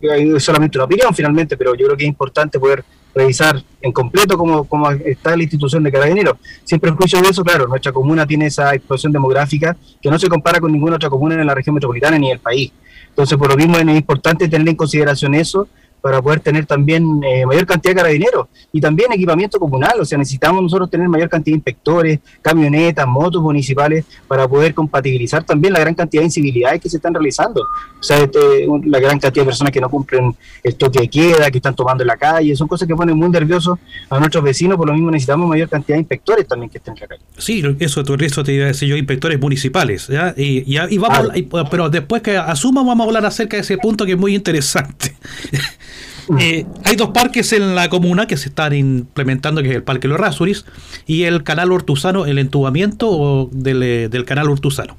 es 0.00 0.42
solamente 0.42 0.78
una 0.78 0.84
opinión 0.84 1.14
finalmente, 1.14 1.56
pero 1.56 1.74
yo 1.74 1.86
creo 1.86 1.96
que 1.96 2.04
es 2.04 2.08
importante 2.08 2.58
poder 2.58 2.84
revisar 3.16 3.62
en 3.80 3.92
completo 3.92 4.36
cómo, 4.36 4.64
cómo 4.64 4.90
está 4.90 5.34
la 5.34 5.42
institución 5.42 5.82
de 5.82 5.90
Carabineros. 5.90 6.36
Siempre 6.64 6.90
en 6.90 6.96
juicio 6.96 7.20
de 7.22 7.30
eso, 7.30 7.42
claro, 7.42 7.66
nuestra 7.66 7.90
comuna 7.90 8.26
tiene 8.26 8.46
esa 8.46 8.74
explosión 8.74 9.10
demográfica 9.10 9.74
que 10.02 10.10
no 10.10 10.18
se 10.18 10.28
compara 10.28 10.60
con 10.60 10.70
ninguna 10.70 10.96
otra 10.96 11.08
comuna 11.08 11.34
en 11.34 11.46
la 11.46 11.54
región 11.54 11.74
metropolitana 11.74 12.18
ni 12.18 12.26
en 12.26 12.34
el 12.34 12.40
país. 12.40 12.70
Entonces, 13.08 13.38
por 13.38 13.48
lo 13.48 13.56
mismo 13.56 13.78
es 13.78 13.96
importante 13.96 14.46
tener 14.48 14.68
en 14.68 14.76
consideración 14.76 15.34
eso 15.34 15.66
para 16.06 16.22
poder 16.22 16.38
tener 16.38 16.66
también 16.66 17.20
eh, 17.24 17.44
mayor 17.44 17.66
cantidad 17.66 17.90
de 17.90 17.96
carabineros 17.96 18.46
y 18.72 18.80
también 18.80 19.12
equipamiento 19.12 19.58
comunal, 19.58 20.00
o 20.00 20.04
sea, 20.04 20.16
necesitamos 20.16 20.62
nosotros 20.62 20.88
tener 20.88 21.08
mayor 21.08 21.28
cantidad 21.28 21.54
de 21.54 21.56
inspectores, 21.56 22.20
camionetas, 22.40 23.04
motos 23.08 23.42
municipales 23.42 24.04
para 24.28 24.46
poder 24.46 24.72
compatibilizar 24.72 25.42
también 25.42 25.72
la 25.72 25.80
gran 25.80 25.96
cantidad 25.96 26.20
de 26.20 26.26
incivilidades 26.26 26.80
que 26.80 26.88
se 26.88 26.98
están 26.98 27.12
realizando, 27.12 27.60
o 27.60 28.02
sea, 28.04 28.18
este, 28.18 28.68
la 28.84 29.00
gran 29.00 29.18
cantidad 29.18 29.42
de 29.42 29.46
personas 29.46 29.72
que 29.72 29.80
no 29.80 29.90
cumplen 29.90 30.32
el 30.62 30.76
toque 30.76 31.00
de 31.00 31.08
queda, 31.08 31.50
que 31.50 31.58
están 31.58 31.74
tomando 31.74 32.04
en 32.04 32.06
la 32.06 32.16
calle, 32.16 32.54
son 32.54 32.68
cosas 32.68 32.86
que 32.86 32.94
ponen 32.94 33.16
muy 33.16 33.28
nerviosos 33.28 33.76
a 34.08 34.20
nuestros 34.20 34.44
vecinos, 34.44 34.76
por 34.76 34.86
lo 34.86 34.92
mismo 34.92 35.10
necesitamos 35.10 35.48
mayor 35.48 35.68
cantidad 35.68 35.96
de 35.96 36.02
inspectores 36.02 36.46
también 36.46 36.70
que 36.70 36.78
estén 36.78 36.94
en 36.94 37.00
la 37.00 37.06
calle. 37.08 37.22
Sí, 37.36 37.64
eso, 37.80 38.04
eso 38.20 38.44
te 38.44 38.52
iba 38.52 38.66
a 38.66 38.68
decir 38.68 38.88
yo, 38.88 38.96
inspectores 38.96 39.40
municipales, 39.40 40.06
¿ya? 40.06 40.34
Y, 40.36 40.62
y, 40.72 40.98
vamos, 40.98 41.32
pero 41.68 41.90
después 41.90 42.22
que 42.22 42.36
asuma 42.36 42.84
vamos 42.84 43.04
a 43.04 43.08
hablar 43.08 43.26
acerca 43.26 43.56
de 43.56 43.62
ese 43.62 43.76
punto 43.76 44.06
que 44.06 44.12
es 44.12 44.18
muy 44.18 44.36
interesante. 44.36 45.16
Eh, 46.40 46.66
hay 46.84 46.96
dos 46.96 47.10
parques 47.10 47.52
en 47.52 47.76
la 47.76 47.88
comuna 47.88 48.26
que 48.26 48.36
se 48.36 48.48
están 48.48 48.74
implementando, 48.74 49.62
que 49.62 49.70
es 49.70 49.76
el 49.76 49.84
Parque 49.84 50.08
Los 50.08 50.18
Rasuris 50.18 50.64
y 51.06 51.22
el 51.22 51.44
Canal 51.44 51.70
Hortuzano, 51.70 52.26
el 52.26 52.38
entubamiento 52.38 53.48
del, 53.52 53.82
eh, 53.84 54.08
del 54.08 54.24
Canal 54.24 54.50
Hortuzano. 54.50 54.96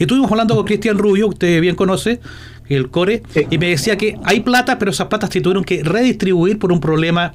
Estuvimos 0.00 0.30
hablando 0.30 0.56
con 0.56 0.64
Cristian 0.64 0.98
Rubio, 0.98 1.28
usted 1.28 1.60
bien 1.60 1.76
conoce, 1.76 2.20
el 2.68 2.90
core, 2.90 3.22
y 3.48 3.58
me 3.58 3.68
decía 3.68 3.96
que 3.96 4.18
hay 4.24 4.40
plata, 4.40 4.76
pero 4.78 4.90
esas 4.90 5.06
platas 5.06 5.30
se 5.30 5.40
tuvieron 5.40 5.64
que 5.64 5.84
redistribuir 5.84 6.58
por 6.58 6.72
un 6.72 6.80
problema 6.80 7.34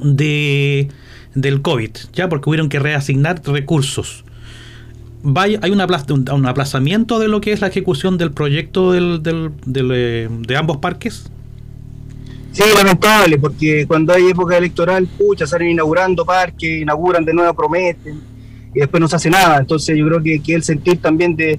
de 0.00 0.88
del 1.34 1.62
COVID, 1.62 1.90
ya 2.12 2.28
porque 2.28 2.50
hubieron 2.50 2.68
que 2.68 2.78
reasignar 2.78 3.42
recursos. 3.44 4.24
hay 5.36 5.56
un, 5.70 5.80
un, 6.32 6.46
aplazamiento 6.46 7.18
de 7.18 7.28
lo 7.28 7.40
que 7.40 7.52
es 7.52 7.60
la 7.60 7.68
ejecución 7.68 8.18
del 8.18 8.32
proyecto 8.32 8.92
del, 8.92 9.22
del, 9.22 9.52
eh, 9.94 10.28
de 10.30 10.56
ambos 10.56 10.78
parques. 10.78 11.30
Sí, 12.52 12.64
lamentable, 12.76 13.38
porque 13.38 13.86
cuando 13.86 14.12
hay 14.12 14.28
época 14.28 14.58
electoral, 14.58 15.06
pucha, 15.06 15.46
salen 15.46 15.70
inaugurando 15.70 16.24
parques, 16.26 16.82
inauguran 16.82 17.24
de 17.24 17.32
nuevo, 17.32 17.54
prometen, 17.54 18.20
y 18.74 18.80
después 18.80 19.00
no 19.00 19.08
se 19.08 19.16
hace 19.16 19.30
nada. 19.30 19.58
Entonces 19.58 19.96
yo 19.96 20.06
creo 20.06 20.22
que, 20.22 20.40
que 20.42 20.54
el 20.54 20.62
sentir 20.62 21.00
también 21.00 21.34
de, 21.34 21.58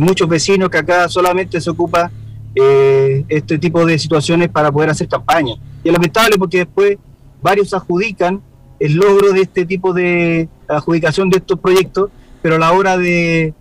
muchos 0.00 0.28
vecinos 0.28 0.68
que 0.70 0.78
acá 0.78 1.08
solamente 1.08 1.60
se 1.60 1.70
ocupa 1.70 2.10
eh, 2.54 3.24
este 3.28 3.58
tipo 3.58 3.86
de 3.86 3.98
situaciones 3.98 4.48
para 4.48 4.70
poder 4.70 4.90
hacer 4.90 5.08
campaña. 5.08 5.54
Y 5.82 5.88
es 5.88 5.92
lamentable 5.92 6.36
porque 6.36 6.58
después 6.58 6.98
varios 7.40 7.72
adjudican 7.72 8.42
el 8.80 8.94
logro 8.94 9.32
de 9.32 9.42
este 9.42 9.64
tipo 9.64 9.92
de 9.92 10.48
adjudicación 10.68 11.30
de 11.30 11.38
estos 11.38 11.58
proyectos, 11.58 12.10
pero 12.42 12.56
a 12.56 12.58
la 12.58 12.72
hora 12.72 12.98
de, 12.98 13.54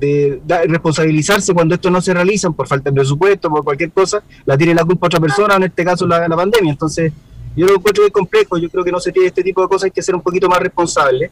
de, 0.00 0.40
responsabilizarse 0.66 1.52
cuando 1.52 1.74
esto 1.74 1.90
no 1.90 2.00
se 2.00 2.14
realizan 2.14 2.54
por 2.54 2.66
falta 2.66 2.90
de 2.90 2.94
presupuesto, 2.94 3.50
por 3.50 3.62
cualquier 3.62 3.92
cosa, 3.92 4.22
la 4.46 4.56
tiene 4.56 4.74
la 4.74 4.84
culpa 4.84 5.06
otra 5.06 5.20
persona, 5.20 5.56
en 5.56 5.64
este 5.64 5.84
caso 5.84 6.06
la, 6.06 6.26
la 6.26 6.36
pandemia. 6.36 6.72
Entonces, 6.72 7.12
yo 7.54 7.66
lo 7.66 7.74
encuentro 7.74 8.02
muy 8.02 8.10
complejo, 8.10 8.58
yo 8.58 8.70
creo 8.70 8.84
que 8.84 8.92
no 8.92 9.00
se 9.00 9.12
tiene 9.12 9.28
este 9.28 9.42
tipo 9.42 9.60
de 9.62 9.68
cosas, 9.68 9.84
hay 9.84 9.90
que 9.90 10.02
ser 10.02 10.14
un 10.14 10.22
poquito 10.22 10.48
más 10.48 10.60
responsable 10.60 11.30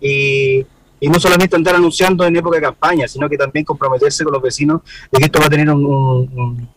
y, 0.00 0.64
y, 1.00 1.08
no 1.08 1.18
solamente 1.18 1.56
andar 1.56 1.74
anunciando 1.74 2.24
en 2.24 2.36
época 2.36 2.56
de 2.56 2.62
campaña, 2.62 3.08
sino 3.08 3.28
que 3.28 3.36
también 3.36 3.64
comprometerse 3.64 4.24
con 4.24 4.32
los 4.32 4.42
vecinos 4.42 4.82
de 5.10 5.18
que 5.18 5.24
esto 5.24 5.40
va 5.40 5.46
a 5.46 5.50
tener 5.50 5.70
un, 5.70 6.68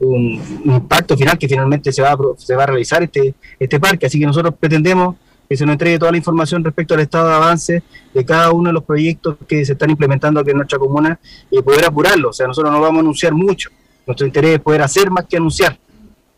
un, 0.00 0.42
impacto 0.64 1.16
final 1.16 1.38
que 1.38 1.48
finalmente 1.48 1.92
se 1.92 2.02
va, 2.02 2.16
se 2.36 2.54
va 2.54 2.64
a 2.64 2.66
realizar 2.66 3.02
este, 3.02 3.34
este 3.58 3.80
parque. 3.80 4.06
Así 4.06 4.18
que 4.18 4.26
nosotros 4.26 4.54
pretendemos 4.58 5.16
que 5.54 5.58
se 5.58 5.66
nos 5.66 5.74
entregue 5.74 6.00
toda 6.00 6.10
la 6.10 6.16
información 6.16 6.64
respecto 6.64 6.94
al 6.94 7.00
estado 7.00 7.28
de 7.28 7.34
avance 7.34 7.82
de 8.12 8.24
cada 8.24 8.50
uno 8.50 8.70
de 8.70 8.72
los 8.72 8.82
proyectos 8.82 9.36
que 9.46 9.64
se 9.64 9.74
están 9.74 9.88
implementando 9.88 10.40
aquí 10.40 10.50
en 10.50 10.56
nuestra 10.56 10.80
comuna 10.80 11.16
y 11.48 11.62
poder 11.62 11.84
apurarlo. 11.84 12.30
O 12.30 12.32
sea, 12.32 12.48
nosotros 12.48 12.72
no 12.72 12.80
vamos 12.80 12.98
a 12.98 13.00
anunciar 13.02 13.32
mucho. 13.32 13.70
Nuestro 14.04 14.26
interés 14.26 14.56
es 14.56 14.58
poder 14.58 14.82
hacer 14.82 15.12
más 15.12 15.26
que 15.26 15.36
anunciar. 15.36 15.78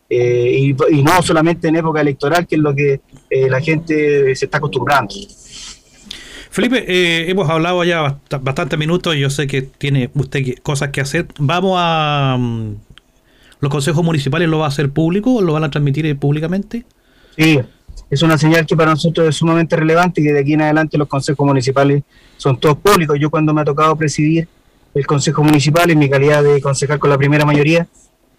Eh, 0.07 0.75
y, 0.91 1.01
no 1.01 1.19
solamente 1.23 1.67
en 1.67 1.77
época 1.77 1.99
electoral, 1.99 2.45
que 2.45 2.57
es 2.57 2.61
lo 2.61 2.75
que 2.75 3.01
eh, 3.27 3.49
la 3.49 3.59
gente 3.59 4.35
se 4.35 4.45
está 4.45 4.59
acostumbrando. 4.59 5.15
Felipe, 6.51 6.85
eh, 6.87 7.31
hemos 7.31 7.49
hablado 7.49 7.83
ya 7.83 8.19
bastantes 8.41 8.77
minutos 8.77 9.15
y 9.15 9.21
yo 9.21 9.31
sé 9.31 9.47
que 9.47 9.63
tiene 9.63 10.11
usted 10.13 10.59
cosas 10.61 10.89
que 10.89 11.01
hacer. 11.01 11.25
Vamos 11.39 11.73
a... 11.79 12.37
Mm, 12.37 12.75
¿Los 13.61 13.71
consejos 13.71 14.03
municipales 14.03 14.47
lo 14.47 14.59
va 14.59 14.65
a 14.65 14.67
hacer 14.67 14.91
público 14.91 15.33
o 15.33 15.41
lo 15.41 15.53
van 15.53 15.63
a 15.63 15.71
transmitir 15.71 16.15
públicamente? 16.19 16.85
Sí, 17.35 17.59
es 18.09 18.21
una 18.21 18.37
señal 18.37 18.65
que 18.65 18.75
para 18.75 18.91
nosotros 18.91 19.27
es 19.27 19.35
sumamente 19.35 19.75
relevante 19.75 20.21
que 20.21 20.31
de 20.31 20.39
aquí 20.39 20.53
en 20.53 20.61
adelante 20.61 20.97
los 20.97 21.07
consejos 21.07 21.45
municipales 21.45 22.03
son 22.37 22.59
todos 22.59 22.77
públicos. 22.77 23.17
Yo 23.19 23.29
cuando 23.29 23.53
me 23.53 23.61
ha 23.61 23.65
tocado 23.65 23.95
presidir 23.95 24.47
el 24.93 25.05
consejo 25.05 25.43
municipal 25.43 25.89
en 25.89 25.99
mi 25.99 26.09
calidad 26.09 26.43
de 26.43 26.61
concejal 26.61 26.99
con 26.99 27.09
la 27.09 27.17
primera 27.17 27.45
mayoría, 27.45 27.87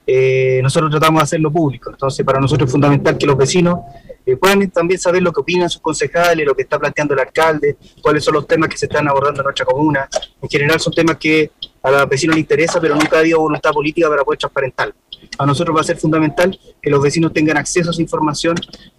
eh, 0.06 0.60
nosotros 0.62 0.90
tratamos 0.90 1.20
de 1.20 1.24
hacerlo 1.24 1.50
público. 1.52 1.90
Entonces 1.90 2.24
para 2.24 2.40
nosotros 2.40 2.68
es 2.68 2.72
fundamental 2.72 3.18
que 3.18 3.26
los 3.26 3.36
vecinos 3.36 3.80
eh, 4.24 4.36
puedan 4.36 4.70
también 4.70 4.98
saber 4.98 5.22
lo 5.22 5.32
que 5.32 5.40
opinan 5.40 5.68
sus 5.68 5.82
concejales, 5.82 6.46
lo 6.46 6.54
que 6.54 6.62
está 6.62 6.78
planteando 6.78 7.12
el 7.12 7.20
alcalde, 7.20 7.76
cuáles 8.00 8.24
son 8.24 8.34
los 8.34 8.46
temas 8.46 8.70
que 8.70 8.78
se 8.78 8.86
están 8.86 9.06
abordando 9.06 9.42
en 9.42 9.44
nuestra 9.44 9.66
comuna. 9.66 10.08
En 10.40 10.48
general 10.48 10.80
son 10.80 10.94
temas 10.94 11.16
que 11.18 11.50
a 11.82 11.90
los 11.90 12.08
vecinos 12.08 12.36
les 12.36 12.42
interesa, 12.42 12.80
pero 12.80 12.94
nunca 12.94 13.16
ha 13.16 13.20
habido 13.20 13.40
voluntad 13.40 13.70
política 13.72 14.08
para 14.08 14.24
poder 14.24 14.38
transparentarlo. 14.38 14.94
A 15.38 15.46
nosotros 15.46 15.76
va 15.76 15.80
a 15.80 15.84
ser 15.84 15.96
fundamental 15.96 16.58
que 16.80 16.90
los 16.90 17.02
vecinos 17.02 17.32
tengan 17.32 17.56
acceso 17.56 17.90
a 17.90 17.92
esa 17.92 18.02
información 18.02 18.56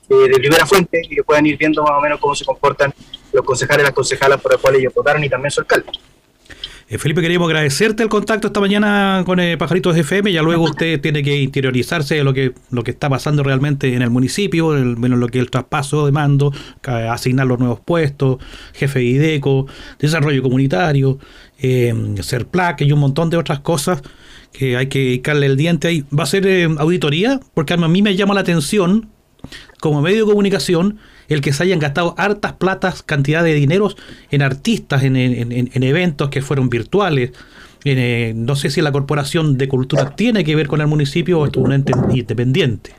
eh, 0.09 0.15
de 0.27 0.39
primera 0.39 0.65
fuente 0.65 1.01
y 1.03 1.15
que 1.15 1.23
puedan 1.23 1.45
ir 1.45 1.57
viendo 1.57 1.83
más 1.83 1.91
o 1.91 2.01
menos 2.01 2.19
cómo 2.19 2.35
se 2.35 2.45
comportan 2.45 2.93
los 3.31 3.45
concejales 3.45 3.83
las 3.83 3.93
concejalas 3.93 4.41
por 4.41 4.51
las 4.53 4.61
cuales 4.61 4.81
ellos 4.81 4.93
votaron 4.93 5.23
y 5.23 5.29
también 5.29 5.51
su 5.51 5.61
alcalde. 5.61 5.91
Eh, 6.91 6.97
Felipe, 6.97 7.21
queríamos 7.21 7.47
agradecerte 7.47 8.01
el 8.01 8.09
contacto 8.09 8.47
esta 8.47 8.59
mañana 8.59 9.21
con 9.23 9.39
eh, 9.39 9.57
Pajaritos 9.57 9.95
FM. 9.95 10.33
Ya 10.33 10.41
luego 10.41 10.63
usted 10.63 10.99
tiene 11.01 11.21
que 11.21 11.39
interiorizarse 11.39 12.15
de 12.15 12.23
lo 12.23 12.33
que, 12.33 12.53
lo 12.71 12.83
que 12.83 12.89
está 12.89 13.07
pasando 13.07 13.43
realmente 13.43 13.93
en 13.93 14.01
el 14.01 14.09
municipio, 14.09 14.75
el, 14.75 14.95
bueno, 14.95 15.15
lo 15.15 15.27
que 15.27 15.37
es 15.37 15.43
el 15.43 15.51
traspaso 15.51 16.07
de 16.07 16.11
mando, 16.11 16.51
asignar 16.83 17.45
los 17.45 17.59
nuevos 17.59 17.79
puestos, 17.79 18.37
jefe 18.73 18.99
de 18.99 19.05
IDECO, 19.05 19.67
desarrollo 19.99 20.41
comunitario, 20.41 21.19
eh, 21.59 21.93
ser 22.21 22.47
plaque 22.47 22.85
y 22.85 22.91
un 22.91 22.99
montón 22.99 23.29
de 23.29 23.37
otras 23.37 23.59
cosas 23.59 24.01
que 24.51 24.77
hay 24.77 24.87
que 24.87 24.99
dedicarle 24.99 25.45
el 25.45 25.57
diente 25.57 25.87
ahí. 25.87 26.05
¿Va 26.17 26.23
a 26.23 26.27
ser 26.27 26.45
eh, 26.47 26.67
auditoría? 26.77 27.39
Porque 27.53 27.73
a 27.73 27.77
mí 27.77 28.01
me 28.01 28.15
llama 28.15 28.33
la 28.33 28.41
atención, 28.41 29.09
como 29.79 30.01
medio 30.01 30.25
de 30.25 30.31
comunicación, 30.31 30.99
el 31.27 31.41
que 31.41 31.53
se 31.53 31.63
hayan 31.63 31.79
gastado 31.79 32.15
hartas 32.17 32.53
platas, 32.53 33.03
cantidad 33.03 33.43
de 33.43 33.53
dineros 33.53 33.95
en 34.31 34.41
artistas, 34.41 35.03
en, 35.03 35.15
en, 35.15 35.83
eventos 35.83 36.29
que 36.29 36.41
fueron 36.41 36.69
virtuales. 36.69 37.31
Eh, 37.85 38.33
no 38.35 38.55
sé 38.55 38.69
si 38.71 38.81
la 38.81 38.91
Corporación 38.91 39.57
de 39.57 39.67
Cultura 39.69 40.15
tiene 40.15 40.43
que 40.43 40.55
ver 40.55 40.67
con 40.67 40.81
el 40.81 40.87
municipio 40.87 41.39
o 41.39 41.45
es 41.45 41.55
un 41.55 41.71
ente 41.71 41.93
independiente. 42.11 42.93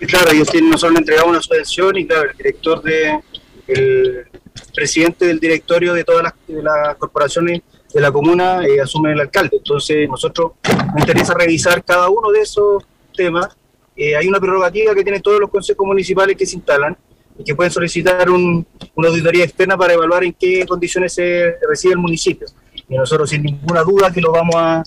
Claro, 0.00 0.30
ellos 0.32 0.48
tienen, 0.48 0.70
nosotros 0.70 0.94
le 0.94 0.98
entregamos 1.00 1.30
una 1.30 1.42
subvención 1.42 1.96
y 1.96 2.06
claro, 2.06 2.30
el 2.30 2.36
director 2.36 2.82
de, 2.82 3.20
el 3.68 4.26
presidente 4.74 5.26
del 5.26 5.38
directorio 5.38 5.92
de 5.92 6.04
todas 6.04 6.22
las, 6.22 6.34
las 6.48 6.96
corporaciones 6.96 7.62
de 7.92 8.00
la 8.00 8.12
comuna 8.12 8.64
eh, 8.66 8.80
asume 8.80 9.12
el 9.12 9.20
alcalde. 9.20 9.56
Entonces 9.56 10.08
nosotros 10.08 10.52
nos 10.62 11.00
interesa 11.00 11.34
revisar 11.34 11.82
cada 11.84 12.08
uno 12.08 12.30
de 12.30 12.40
esos 12.40 12.84
temas. 13.14 13.56
Eh, 13.96 14.16
hay 14.16 14.28
una 14.28 14.38
prerrogativa 14.38 14.94
que 14.94 15.02
tienen 15.02 15.22
todos 15.22 15.40
los 15.40 15.50
consejos 15.50 15.86
municipales 15.86 16.36
que 16.36 16.46
se 16.46 16.56
instalan 16.56 16.96
y 17.38 17.44
que 17.44 17.54
pueden 17.54 17.72
solicitar 17.72 18.28
una 18.30 18.64
auditoría 19.08 19.44
externa 19.44 19.76
para 19.76 19.94
evaluar 19.94 20.24
en 20.24 20.32
qué 20.32 20.66
condiciones 20.66 21.14
se 21.14 21.54
recibe 21.68 21.94
el 21.94 21.98
municipio. 21.98 22.46
Y 22.88 22.96
nosotros 22.96 23.30
sin 23.30 23.42
ninguna 23.42 23.82
duda 23.82 24.10
que 24.10 24.20
lo 24.20 24.32
vamos 24.32 24.56
a, 24.56 24.82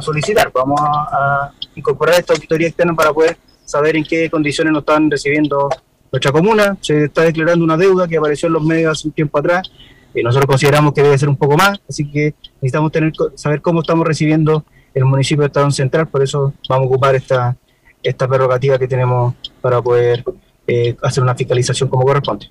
solicitar, 0.00 0.50
vamos 0.52 0.80
a, 0.80 1.52
incorporar 1.76 2.18
esta 2.18 2.34
auditoría 2.34 2.68
externa 2.68 2.94
para 2.94 3.12
poder 3.12 3.36
saber 3.64 3.96
en 3.96 4.04
qué 4.04 4.28
condiciones 4.28 4.72
nos 4.72 4.82
están 4.82 5.10
recibiendo 5.10 5.68
nuestra 6.12 6.30
comuna. 6.30 6.76
Se 6.80 7.04
está 7.04 7.22
declarando 7.22 7.64
una 7.64 7.76
deuda 7.76 8.06
que 8.06 8.18
apareció 8.18 8.48
en 8.48 8.52
los 8.52 8.62
medios 8.62 8.92
hace 8.92 9.08
un 9.08 9.14
tiempo 9.14 9.38
atrás. 9.38 9.70
Y 10.14 10.22
nosotros 10.22 10.46
consideramos 10.46 10.92
que 10.94 11.02
debe 11.02 11.18
ser 11.18 11.28
un 11.28 11.36
poco 11.36 11.56
más, 11.56 11.80
así 11.88 12.10
que 12.10 12.34
necesitamos 12.56 12.92
tener, 12.92 13.12
saber 13.34 13.60
cómo 13.60 13.80
estamos 13.80 14.06
recibiendo 14.06 14.64
el 14.94 15.04
municipio 15.04 15.42
de 15.42 15.46
Estado 15.48 15.70
Central, 15.70 16.08
por 16.08 16.22
eso 16.22 16.54
vamos 16.68 16.86
a 16.86 16.88
ocupar 16.88 17.14
esta, 17.14 17.56
esta 18.02 18.28
prerrogativa 18.28 18.78
que 18.78 18.86
tenemos 18.86 19.34
para 19.60 19.82
poder 19.82 20.24
eh, 20.66 20.96
hacer 21.02 21.22
una 21.22 21.34
fiscalización 21.34 21.88
como 21.88 22.04
corresponde. 22.04 22.48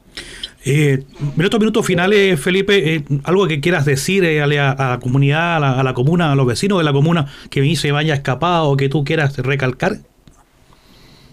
Eh, 0.65 1.04
minutos, 1.36 1.60
minutos 1.60 1.86
finales, 1.86 2.39
Felipe, 2.39 2.95
eh, 2.95 3.04
algo 3.23 3.47
que 3.47 3.60
quieras 3.60 3.86
decir 3.86 4.23
eh, 4.23 4.41
a, 4.41 4.47
la, 4.47 4.99
comunidad, 5.02 5.58
a 5.58 5.84
la, 5.84 5.93
comuna, 5.93 6.32
a 6.32 6.36
los 6.36 6.45
vecinos 6.45 6.78
de 6.78 6.86
la 6.86 6.93
comuna 6.93 7.28
que 7.49 7.76
se 7.76 7.91
vaya 7.91 8.13
escapado 8.13 8.69
o 8.69 8.78
que 8.78 8.88
tú 8.88 9.04
quieras 9.04 9.38
recalcar. 9.38 9.97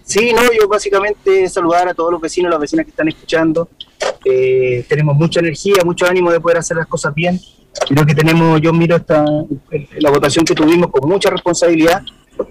Sí, 0.05 0.33
no, 0.33 0.43
yo 0.53 0.67
básicamente 0.67 1.49
saludar 1.49 1.89
a 1.89 1.95
todos 1.95 2.11
los 2.11 2.21
vecinos, 2.21 2.51
las 2.51 2.61
vecinas 2.61 2.85
que 2.87 2.91
están 2.91 3.07
escuchando. 3.07 3.69
Tenemos 4.23 5.17
mucha 5.17 5.41
energía, 5.41 5.77
mucho 5.85 6.07
ánimo 6.07 6.31
de 6.31 6.41
poder 6.41 6.59
hacer 6.59 6.77
las 6.77 6.87
cosas 6.87 7.15
bien. 7.15 7.41
Creo 7.89 8.05
que 8.05 8.15
tenemos, 8.15 8.61
yo 8.61 8.73
miro 8.73 8.97
esta, 8.97 9.25
la 9.99 10.11
votación 10.11 10.45
que 10.45 10.55
tuvimos 10.55 10.91
con 10.91 11.09
mucha 11.09 11.31
responsabilidad 11.31 12.03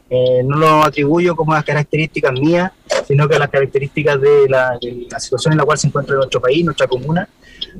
eh, 0.09 0.43
no 0.43 0.57
lo 0.57 0.83
atribuyo 0.83 1.35
como 1.35 1.53
las 1.53 1.63
características 1.63 2.33
mías, 2.33 2.71
sino 3.07 3.27
que 3.27 3.35
a 3.35 3.39
las 3.39 3.49
características 3.49 4.19
de 4.19 4.49
la, 4.49 4.77
situación 5.19 5.53
en 5.53 5.57
la 5.57 5.65
cual 5.65 5.77
se 5.77 5.87
encuentra 5.87 6.15
nuestro 6.15 6.41
país, 6.41 6.63
nuestra 6.63 6.87
comuna. 6.87 7.27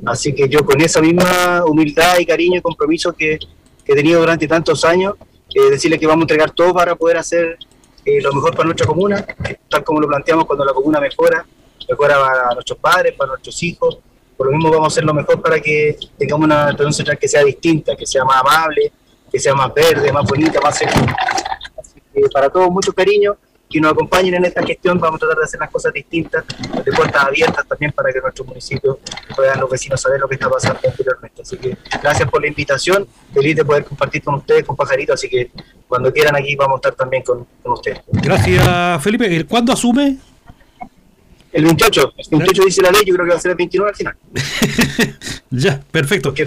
Así 0.06 0.32
que 0.34 0.48
yo 0.48 0.64
con 0.64 0.80
esa 0.80 1.00
misma 1.00 1.64
humildad 1.64 2.18
y 2.18 2.26
cariño 2.26 2.58
y 2.58 2.62
compromiso 2.62 3.12
que, 3.12 3.38
he 3.86 3.94
tenido 3.96 4.20
durante 4.20 4.46
tantos 4.46 4.84
años, 4.84 5.14
eh, 5.52 5.68
decirle 5.68 5.98
que 5.98 6.06
vamos 6.06 6.22
a 6.22 6.24
entregar 6.24 6.52
todo 6.52 6.72
para 6.72 6.94
poder 6.94 7.16
hacer 7.16 7.58
eh, 8.04 8.20
lo 8.22 8.32
mejor 8.32 8.52
para 8.52 8.66
nuestra 8.66 8.86
comuna, 8.86 9.26
tal 9.68 9.82
como 9.82 10.00
lo 10.00 10.06
planteamos 10.06 10.44
cuando 10.44 10.64
la 10.64 10.72
comuna 10.72 11.00
mejora, 11.00 11.44
mejora 11.90 12.20
para 12.20 12.54
nuestros 12.54 12.78
padres, 12.78 13.14
para 13.14 13.30
nuestros 13.30 13.62
hijos. 13.62 13.98
Por 14.36 14.46
lo 14.46 14.52
mismo 14.56 14.70
vamos 14.70 14.86
a 14.86 14.88
hacer 14.88 15.04
lo 15.04 15.12
mejor 15.12 15.42
para 15.42 15.60
que 15.60 15.98
tengamos 16.18 16.46
una 16.46 16.62
administración 16.62 16.92
central 16.94 17.18
que 17.18 17.28
sea 17.28 17.44
distinta, 17.44 17.94
que 17.94 18.06
sea 18.06 18.24
más 18.24 18.40
amable, 18.40 18.92
que 19.30 19.38
sea 19.38 19.54
más 19.54 19.72
verde, 19.74 20.12
más 20.12 20.24
bonita, 20.26 20.60
más 20.60 20.78
segura 20.78 21.14
para 22.32 22.50
todos 22.50 22.70
mucho 22.70 22.92
cariño, 22.92 23.36
que 23.68 23.80
nos 23.80 23.92
acompañen 23.92 24.34
en 24.34 24.44
esta 24.44 24.64
gestión, 24.64 24.98
vamos 24.98 25.16
a 25.16 25.20
tratar 25.20 25.38
de 25.38 25.44
hacer 25.44 25.60
las 25.60 25.70
cosas 25.70 25.92
distintas, 25.92 26.44
de 26.84 26.92
puertas 26.92 27.24
abiertas 27.24 27.64
también 27.66 27.92
para 27.92 28.12
que 28.12 28.20
nuestro 28.20 28.44
municipio 28.44 28.98
puedan 29.36 29.60
los 29.60 29.70
vecinos 29.70 30.00
saber 30.00 30.20
lo 30.20 30.28
que 30.28 30.34
está 30.34 30.50
pasando 30.50 30.80
anteriormente. 30.84 31.42
Así 31.42 31.56
que 31.56 31.76
gracias 32.02 32.28
por 32.28 32.40
la 32.40 32.48
invitación, 32.48 33.06
feliz 33.32 33.54
de 33.54 33.64
poder 33.64 33.84
compartir 33.84 34.22
con 34.24 34.34
ustedes, 34.34 34.64
con 34.64 34.74
Pajarito, 34.74 35.12
así 35.12 35.28
que 35.28 35.52
cuando 35.86 36.12
quieran 36.12 36.34
aquí 36.34 36.56
vamos 36.56 36.74
a 36.74 36.78
estar 36.78 36.94
también 36.94 37.22
con, 37.22 37.46
ustedes. 37.64 38.00
Gracias 38.08 39.02
Felipe. 39.02 39.46
¿Cuándo 39.46 39.72
asume? 39.72 40.18
El 41.52 41.64
28, 41.64 42.12
el 42.16 42.38
28 42.38 42.64
dice 42.64 42.82
la 42.82 42.90
ley, 42.92 43.02
yo 43.04 43.14
creo 43.14 43.26
que 43.26 43.32
va 43.32 43.36
a 43.36 43.40
ser 43.40 43.50
el 43.52 43.56
29 43.56 43.90
al 43.90 43.96
final. 43.96 44.16
ya, 45.50 45.80
perfecto. 45.90 46.32
Que 46.32 46.44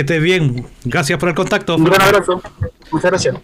estés 0.00 0.22
bien. 0.22 0.66
Gracias 0.84 1.18
por 1.18 1.30
el 1.30 1.34
contacto. 1.34 1.76
Un 1.76 1.84
gran 1.84 2.02
abrazo. 2.02 2.42
Muchas 2.90 3.10
gracias. 3.10 3.36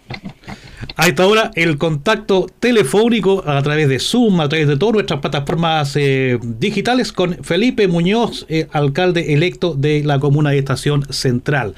A 0.95 1.07
esta 1.07 1.25
hora, 1.25 1.51
el 1.55 1.77
contacto 1.77 2.47
telefónico 2.59 3.43
a 3.47 3.61
través 3.63 3.89
de 3.89 3.99
Zoom, 3.99 4.41
a 4.41 4.49
través 4.49 4.67
de 4.67 4.77
todas 4.77 4.93
nuestras 4.93 5.19
plataformas 5.19 5.95
eh, 5.95 6.37
digitales 6.41 7.11
con 7.11 7.43
Felipe 7.43 7.87
Muñoz, 7.87 8.45
eh, 8.49 8.67
alcalde 8.71 9.33
electo 9.33 9.73
de 9.73 10.03
la 10.03 10.19
comuna 10.19 10.51
de 10.51 10.59
Estación 10.59 11.11
Central. 11.11 11.75